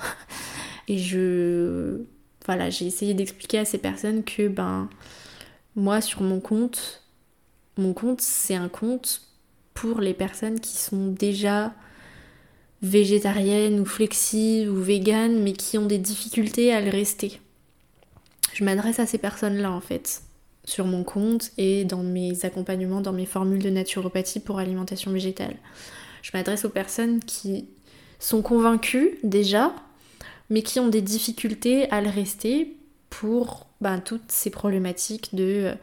Et 0.88 0.98
je 0.98 2.00
voilà, 2.46 2.70
j'ai 2.70 2.86
essayé 2.86 3.12
d'expliquer 3.12 3.58
à 3.58 3.64
ces 3.64 3.78
personnes 3.78 4.24
que 4.24 4.48
ben 4.48 4.88
moi 5.76 6.00
sur 6.00 6.22
mon 6.22 6.40
compte, 6.40 7.04
mon 7.76 7.92
compte 7.92 8.22
c'est 8.22 8.54
un 8.54 8.68
compte 8.68 9.22
pour 9.74 10.00
les 10.00 10.14
personnes 10.14 10.58
qui 10.58 10.76
sont 10.78 11.08
déjà 11.08 11.74
végétariennes 12.82 13.80
ou 13.80 13.84
flexibles 13.84 14.70
ou 14.70 14.76
véganes 14.76 15.42
mais 15.42 15.52
qui 15.52 15.76
ont 15.78 15.86
des 15.86 15.98
difficultés 15.98 16.72
à 16.72 16.80
le 16.80 16.90
rester. 16.90 17.40
Je 18.54 18.64
m'adresse 18.64 18.98
à 18.98 19.06
ces 19.06 19.18
personnes-là 19.18 19.70
en 19.70 19.80
fait 19.80 20.22
sur 20.64 20.86
mon 20.86 21.02
compte 21.02 21.50
et 21.56 21.84
dans 21.84 22.02
mes 22.02 22.44
accompagnements, 22.44 23.00
dans 23.00 23.12
mes 23.12 23.26
formules 23.26 23.62
de 23.62 23.70
naturopathie 23.70 24.40
pour 24.40 24.58
alimentation 24.58 25.10
végétale. 25.10 25.56
Je 26.22 26.30
m'adresse 26.34 26.64
aux 26.64 26.70
personnes 26.70 27.20
qui 27.20 27.68
sont 28.18 28.42
convaincues 28.42 29.18
déjà, 29.22 29.74
mais 30.50 30.62
qui 30.62 30.80
ont 30.80 30.88
des 30.88 31.02
difficultés 31.02 31.90
à 31.90 32.00
le 32.00 32.08
rester 32.08 32.76
pour 33.10 33.66
ben, 33.80 34.00
toutes 34.00 34.30
ces 34.30 34.50
problématiques 34.50 35.34
de 35.34 35.44
euh, 35.64 35.74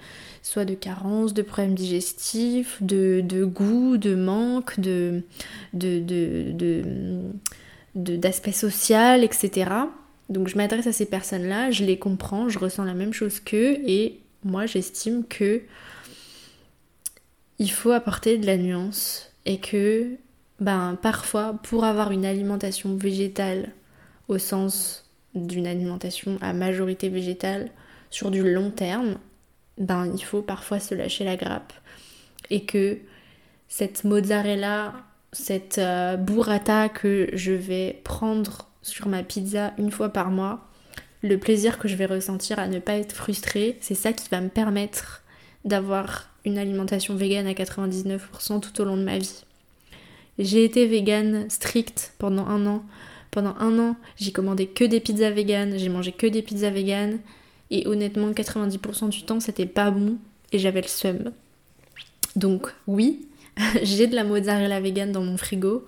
soit 0.43 0.65
de 0.65 0.75
carence, 0.75 1.33
de 1.33 1.41
problèmes 1.41 1.75
digestifs, 1.75 2.81
de, 2.81 3.45
goût, 3.45 3.97
de 3.97 4.15
manque, 4.15 4.79
de, 4.79 5.23
d'aspect 7.95 8.51
social, 8.51 9.23
etc. 9.23 9.71
Donc 10.29 10.47
je 10.47 10.57
m'adresse 10.57 10.87
à 10.87 10.91
ces 10.91 11.05
personnes-là, 11.05 11.71
je 11.71 11.83
les 11.83 11.97
comprends, 11.97 12.49
je 12.49 12.59
ressens 12.59 12.83
la 12.83 12.93
même 12.93 13.13
chose 13.13 13.39
qu'eux 13.39 13.77
et 13.87 14.19
moi 14.43 14.65
j'estime 14.65 15.23
que 15.27 15.61
il 17.57 17.71
faut 17.71 17.91
apporter 17.91 18.37
de 18.37 18.45
la 18.45 18.57
nuance 18.57 19.31
et 19.45 19.59
que 19.59 20.09
ben 20.59 20.97
parfois 21.01 21.59
pour 21.63 21.85
avoir 21.85 22.11
une 22.11 22.25
alimentation 22.25 22.95
végétale 22.95 23.71
au 24.27 24.37
sens 24.37 25.05
d'une 25.33 25.67
alimentation 25.67 26.37
à 26.41 26.53
majorité 26.53 27.09
végétale 27.09 27.69
sur 28.09 28.31
du 28.31 28.49
long 28.49 28.71
terme, 28.71 29.17
ben 29.77 30.11
il 30.13 30.23
faut 30.23 30.41
parfois 30.41 30.79
se 30.79 30.95
lâcher 30.95 31.25
la 31.25 31.35
grappe 31.35 31.73
et 32.49 32.65
que 32.65 32.99
cette 33.67 34.03
mozzarella, 34.03 34.93
cette 35.31 35.79
euh, 35.79 36.15
burrata 36.15 36.87
que 36.89 37.29
je 37.33 37.51
vais 37.51 37.99
prendre 38.03 38.69
sur 38.81 39.07
ma 39.07 39.23
pizza 39.23 39.73
une 39.77 39.91
fois 39.91 40.09
par 40.09 40.29
mois, 40.29 40.67
le 41.21 41.37
plaisir 41.37 41.79
que 41.79 41.87
je 41.87 41.95
vais 41.95 42.05
ressentir 42.05 42.59
à 42.59 42.67
ne 42.67 42.79
pas 42.79 42.93
être 42.93 43.15
frustrée, 43.15 43.77
c'est 43.81 43.95
ça 43.95 44.13
qui 44.13 44.29
va 44.29 44.41
me 44.41 44.49
permettre 44.49 45.23
d'avoir 45.65 46.29
une 46.45 46.59
alimentation 46.59 47.15
végane 47.15 47.47
à 47.47 47.53
99% 47.53 48.61
tout 48.61 48.81
au 48.81 48.85
long 48.85 48.97
de 48.97 49.03
ma 49.03 49.17
vie. 49.17 49.43
J'ai 50.37 50.63
été 50.63 50.85
végane 50.85 51.49
stricte 51.49 52.13
pendant 52.19 52.45
un 52.45 52.65
an. 52.67 52.83
Pendant 53.35 53.57
un 53.59 53.77
an, 53.79 53.97
j'ai 54.15 54.31
commandé 54.31 54.65
que 54.65 54.85
des 54.85 55.01
pizzas 55.01 55.29
véganes, 55.29 55.77
j'ai 55.77 55.89
mangé 55.89 56.13
que 56.13 56.25
des 56.25 56.41
pizzas 56.41 56.69
véganes. 56.69 57.19
Et 57.69 57.85
honnêtement, 57.85 58.31
90% 58.31 59.09
du 59.09 59.23
temps, 59.23 59.41
c'était 59.41 59.65
pas 59.65 59.91
bon 59.91 60.15
et 60.53 60.57
j'avais 60.57 60.81
le 60.81 60.87
seum. 60.87 61.33
Donc, 62.37 62.73
oui, 62.87 63.27
j'ai 63.83 64.07
de 64.07 64.15
la 64.15 64.23
mozzarella 64.23 64.79
végane 64.79 65.11
dans 65.11 65.21
mon 65.21 65.35
frigo. 65.35 65.85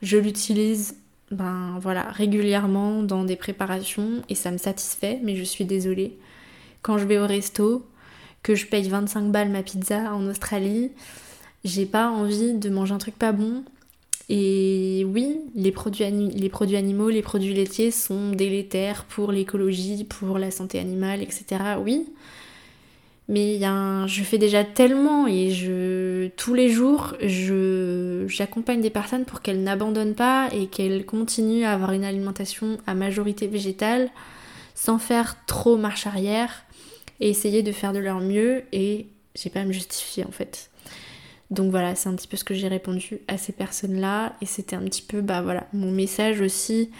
Je 0.00 0.16
l'utilise 0.16 0.96
ben 1.30 1.78
voilà, 1.82 2.04
régulièrement 2.12 3.02
dans 3.02 3.24
des 3.24 3.36
préparations 3.36 4.22
et 4.30 4.34
ça 4.34 4.50
me 4.50 4.56
satisfait, 4.56 5.20
mais 5.22 5.36
je 5.36 5.44
suis 5.44 5.66
désolée. 5.66 6.16
Quand 6.80 6.96
je 6.96 7.04
vais 7.04 7.18
au 7.18 7.26
resto, 7.26 7.86
que 8.42 8.54
je 8.54 8.64
paye 8.64 8.88
25 8.88 9.30
balles 9.30 9.50
ma 9.50 9.62
pizza 9.62 10.14
en 10.14 10.26
Australie, 10.28 10.92
j'ai 11.62 11.84
pas 11.84 12.08
envie 12.08 12.54
de 12.54 12.70
manger 12.70 12.94
un 12.94 12.98
truc 12.98 13.18
pas 13.18 13.32
bon 13.32 13.64
et 14.28 15.06
oui, 15.08 15.40
les 15.54 15.70
produits, 15.70 16.04
animaux, 16.04 17.10
les 17.10 17.22
produits 17.22 17.54
laitiers 17.54 17.92
sont 17.92 18.32
délétères 18.32 19.04
pour 19.04 19.30
l'écologie, 19.30 20.04
pour 20.04 20.38
la 20.38 20.50
santé 20.50 20.80
animale, 20.80 21.22
etc. 21.22 21.44
Oui. 21.80 22.06
Mais 23.28 23.58
je 23.58 24.22
fais 24.22 24.38
déjà 24.38 24.64
tellement 24.64 25.26
et 25.26 25.50
je 25.50 26.28
tous 26.36 26.54
les 26.54 26.68
jours, 26.68 27.14
j'accompagne 27.20 28.80
des 28.80 28.90
personnes 28.90 29.24
pour 29.24 29.42
qu'elles 29.42 29.62
n'abandonnent 29.62 30.14
pas 30.14 30.48
et 30.52 30.66
qu'elles 30.66 31.04
continuent 31.04 31.64
à 31.64 31.72
avoir 31.72 31.92
une 31.92 32.04
alimentation 32.04 32.78
à 32.86 32.94
majorité 32.94 33.46
végétale 33.48 34.10
sans 34.74 34.98
faire 34.98 35.44
trop 35.46 35.76
marche 35.76 36.06
arrière 36.06 36.64
et 37.18 37.28
essayer 37.28 37.62
de 37.62 37.72
faire 37.72 37.92
de 37.92 37.98
leur 37.98 38.20
mieux 38.20 38.62
et 38.72 39.06
j'ai 39.34 39.50
pas 39.50 39.60
à 39.60 39.64
me 39.64 39.72
justifier 39.72 40.24
en 40.24 40.30
fait. 40.30 40.70
Donc 41.50 41.70
voilà, 41.70 41.94
c'est 41.94 42.08
un 42.08 42.14
petit 42.14 42.28
peu 42.28 42.36
ce 42.36 42.44
que 42.44 42.54
j'ai 42.54 42.68
répondu 42.68 43.20
à 43.28 43.38
ces 43.38 43.52
personnes-là. 43.52 44.34
Et 44.40 44.46
c'était 44.46 44.76
un 44.76 44.82
petit 44.82 45.02
peu, 45.02 45.20
bah 45.20 45.42
voilà, 45.42 45.66
mon 45.72 45.90
message 45.90 46.40
aussi 46.40 46.90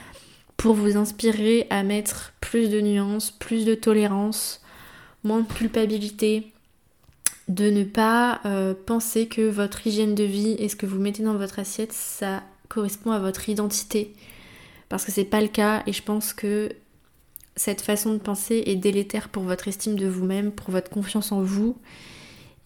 pour 0.56 0.74
vous 0.74 0.96
inspirer 0.96 1.66
à 1.70 1.82
mettre 1.82 2.32
plus 2.40 2.70
de 2.70 2.80
nuances, 2.80 3.30
plus 3.30 3.64
de 3.64 3.74
tolérance, 3.74 4.62
moins 5.22 5.40
de 5.40 5.52
culpabilité, 5.52 6.50
de 7.48 7.70
ne 7.70 7.84
pas 7.84 8.40
euh, 8.44 8.74
penser 8.74 9.26
que 9.26 9.48
votre 9.48 9.86
hygiène 9.86 10.14
de 10.14 10.24
vie 10.24 10.56
et 10.58 10.68
ce 10.68 10.76
que 10.76 10.86
vous 10.86 10.98
mettez 10.98 11.22
dans 11.22 11.36
votre 11.36 11.58
assiette, 11.58 11.92
ça 11.92 12.42
correspond 12.68 13.10
à 13.10 13.18
votre 13.18 13.48
identité. 13.48 14.14
Parce 14.88 15.04
que 15.04 15.12
c'est 15.12 15.24
pas 15.24 15.40
le 15.40 15.48
cas 15.48 15.82
et 15.86 15.92
je 15.92 16.02
pense 16.02 16.32
que 16.32 16.70
cette 17.56 17.80
façon 17.80 18.12
de 18.12 18.18
penser 18.18 18.62
est 18.66 18.76
délétère 18.76 19.28
pour 19.28 19.42
votre 19.42 19.68
estime 19.68 19.96
de 19.96 20.06
vous-même, 20.06 20.52
pour 20.52 20.70
votre 20.70 20.90
confiance 20.90 21.32
en 21.32 21.42
vous 21.42 21.76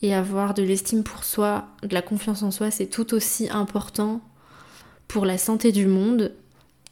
et 0.03 0.15
avoir 0.15 0.55
de 0.55 0.63
l'estime 0.63 1.03
pour 1.03 1.25
soi, 1.25 1.67
de 1.83 1.93
la 1.95 2.03
confiance 2.03 2.43
en 2.43 2.51
soi, 2.51 2.71
c'est 2.71 2.87
tout 2.87 3.15
aussi 3.15 3.49
important 3.51 4.21
pour 5.09 5.27
la 5.27 5.39
santé 5.39 5.73
du 5.73 5.87
monde 5.87 6.33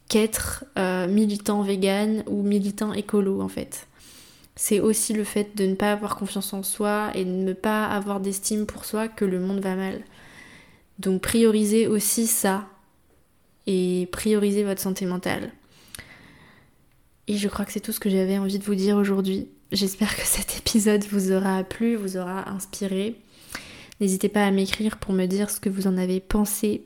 qu'être 0.08 0.64
euh, 0.78 1.06
militant 1.06 1.62
vegan 1.62 2.24
ou 2.26 2.42
militant 2.42 2.92
écolo 2.92 3.40
en 3.40 3.48
fait. 3.48 3.86
C'est 4.56 4.80
aussi 4.80 5.12
le 5.12 5.24
fait 5.24 5.56
de 5.56 5.66
ne 5.66 5.74
pas 5.74 5.92
avoir 5.92 6.16
confiance 6.16 6.52
en 6.52 6.62
soi 6.62 7.10
et 7.14 7.24
de 7.24 7.30
ne 7.30 7.52
pas 7.52 7.86
avoir 7.86 8.18
d'estime 8.18 8.66
pour 8.66 8.84
soi 8.84 9.06
que 9.06 9.24
le 9.24 9.38
monde 9.38 9.60
va 9.60 9.76
mal. 9.76 10.02
Donc 10.98 11.22
priorisez 11.22 11.86
aussi 11.86 12.26
ça 12.26 12.66
et 13.66 14.08
priorisez 14.10 14.64
votre 14.64 14.80
santé 14.80 15.06
mentale. 15.06 15.52
Et 17.28 17.36
je 17.36 17.48
crois 17.48 17.64
que 17.64 17.72
c'est 17.72 17.80
tout 17.80 17.92
ce 17.92 18.00
que 18.00 18.10
j'avais 18.10 18.38
envie 18.38 18.58
de 18.58 18.64
vous 18.64 18.74
dire 18.74 18.96
aujourd'hui. 18.96 19.48
J'espère 19.70 20.16
que 20.16 20.24
cet 20.24 20.56
épisode 20.56 21.04
vous 21.10 21.30
aura 21.32 21.62
plu, 21.62 21.96
vous 21.96 22.16
aura 22.16 22.48
inspiré. 22.50 23.16
N'hésitez 24.00 24.30
pas 24.30 24.46
à 24.46 24.50
m'écrire 24.50 24.96
pour 24.96 25.12
me 25.12 25.26
dire 25.26 25.50
ce 25.50 25.60
que 25.60 25.68
vous 25.68 25.86
en 25.86 25.98
avez 25.98 26.20
pensé. 26.20 26.82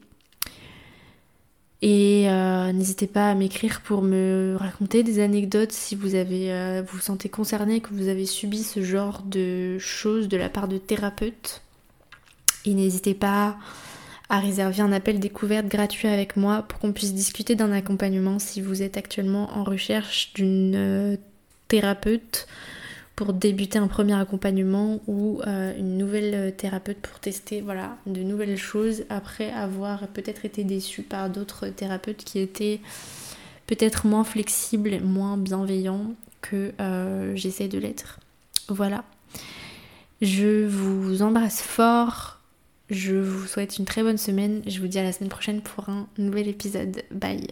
Et 1.81 2.29
euh, 2.29 2.73
n'hésitez 2.73 3.07
pas 3.07 3.31
à 3.31 3.35
m'écrire 3.35 3.83
pour 3.83 4.03
me 4.03 4.57
raconter 4.59 5.03
des 5.03 5.21
anecdotes 5.21 5.73
si 5.73 5.95
vous 5.95 6.15
avez 6.15 6.53
euh, 6.53 6.83
vous, 6.87 6.99
sentez 6.99 7.29
concerné, 7.29 7.81
que 7.81 7.93
vous 7.93 8.09
avez 8.09 8.27
subi 8.27 8.63
ce 8.63 8.83
genre 8.83 9.23
de 9.23 9.79
choses 9.79 10.29
de 10.29 10.37
la 10.37 10.49
part 10.49 10.69
de 10.69 10.79
thérapeutes. 10.79 11.63
Et 12.65 12.75
n'hésitez 12.75 13.15
pas 13.15 13.59
à 14.29 14.41
réserver 14.41 14.81
un 14.81 14.93
appel 14.93 15.21
découverte 15.21 15.67
gratuit 15.67 16.09
avec 16.09 16.37
moi 16.37 16.63
pour 16.63 16.79
qu'on 16.81 16.93
puisse 16.93 17.15
discuter 17.15 17.55
d'un 17.55 17.71
accompagnement 17.71 18.39
si 18.39 18.61
vous 18.61 18.83
êtes 18.83 18.97
actuellement 18.97 19.51
en 19.57 19.63
recherche 19.63 20.33
d'une 20.35 20.75
euh, 20.75 21.17
thérapeute 21.73 22.47
pour 23.17 23.33
débuter 23.33 23.79
un 23.79 23.87
premier 23.87 24.13
accompagnement 24.13 25.01
ou 25.07 25.41
euh, 25.47 25.73
une 25.79 25.97
nouvelle 25.97 26.35
euh, 26.35 26.51
thérapeute 26.51 26.99
pour 26.99 27.19
tester 27.19 27.63
voilà, 27.63 27.97
de 28.05 28.23
nouvelles 28.23 28.59
choses 28.59 29.05
après 29.09 29.51
avoir 29.51 30.07
peut-être 30.09 30.45
été 30.45 30.65
déçu 30.65 31.01
par 31.01 31.31
d'autres 31.31 31.69
thérapeutes 31.69 32.25
qui 32.25 32.41
étaient 32.41 32.81
peut-être 33.67 34.07
moins 34.07 34.23
flexibles, 34.23 35.01
moins 35.01 35.39
bienveillants 35.39 36.15
que 36.43 36.73
euh, 36.79 37.35
j'essaie 37.37 37.69
de 37.69 37.79
l'être. 37.79 38.21
Voilà. 38.69 39.05
Je 40.21 40.67
vous 40.67 41.23
embrasse 41.23 41.63
fort. 41.63 42.39
Je 42.91 43.15
vous 43.15 43.47
souhaite 43.47 43.79
une 43.79 43.87
très 43.87 44.03
bonne 44.03 44.19
semaine. 44.19 44.61
Je 44.67 44.79
vous 44.79 44.89
dis 44.89 44.99
à 44.99 45.05
la 45.05 45.13
semaine 45.13 45.31
prochaine 45.31 45.63
pour 45.63 45.89
un 45.89 46.07
nouvel 46.19 46.49
épisode. 46.49 47.03
Bye. 47.11 47.49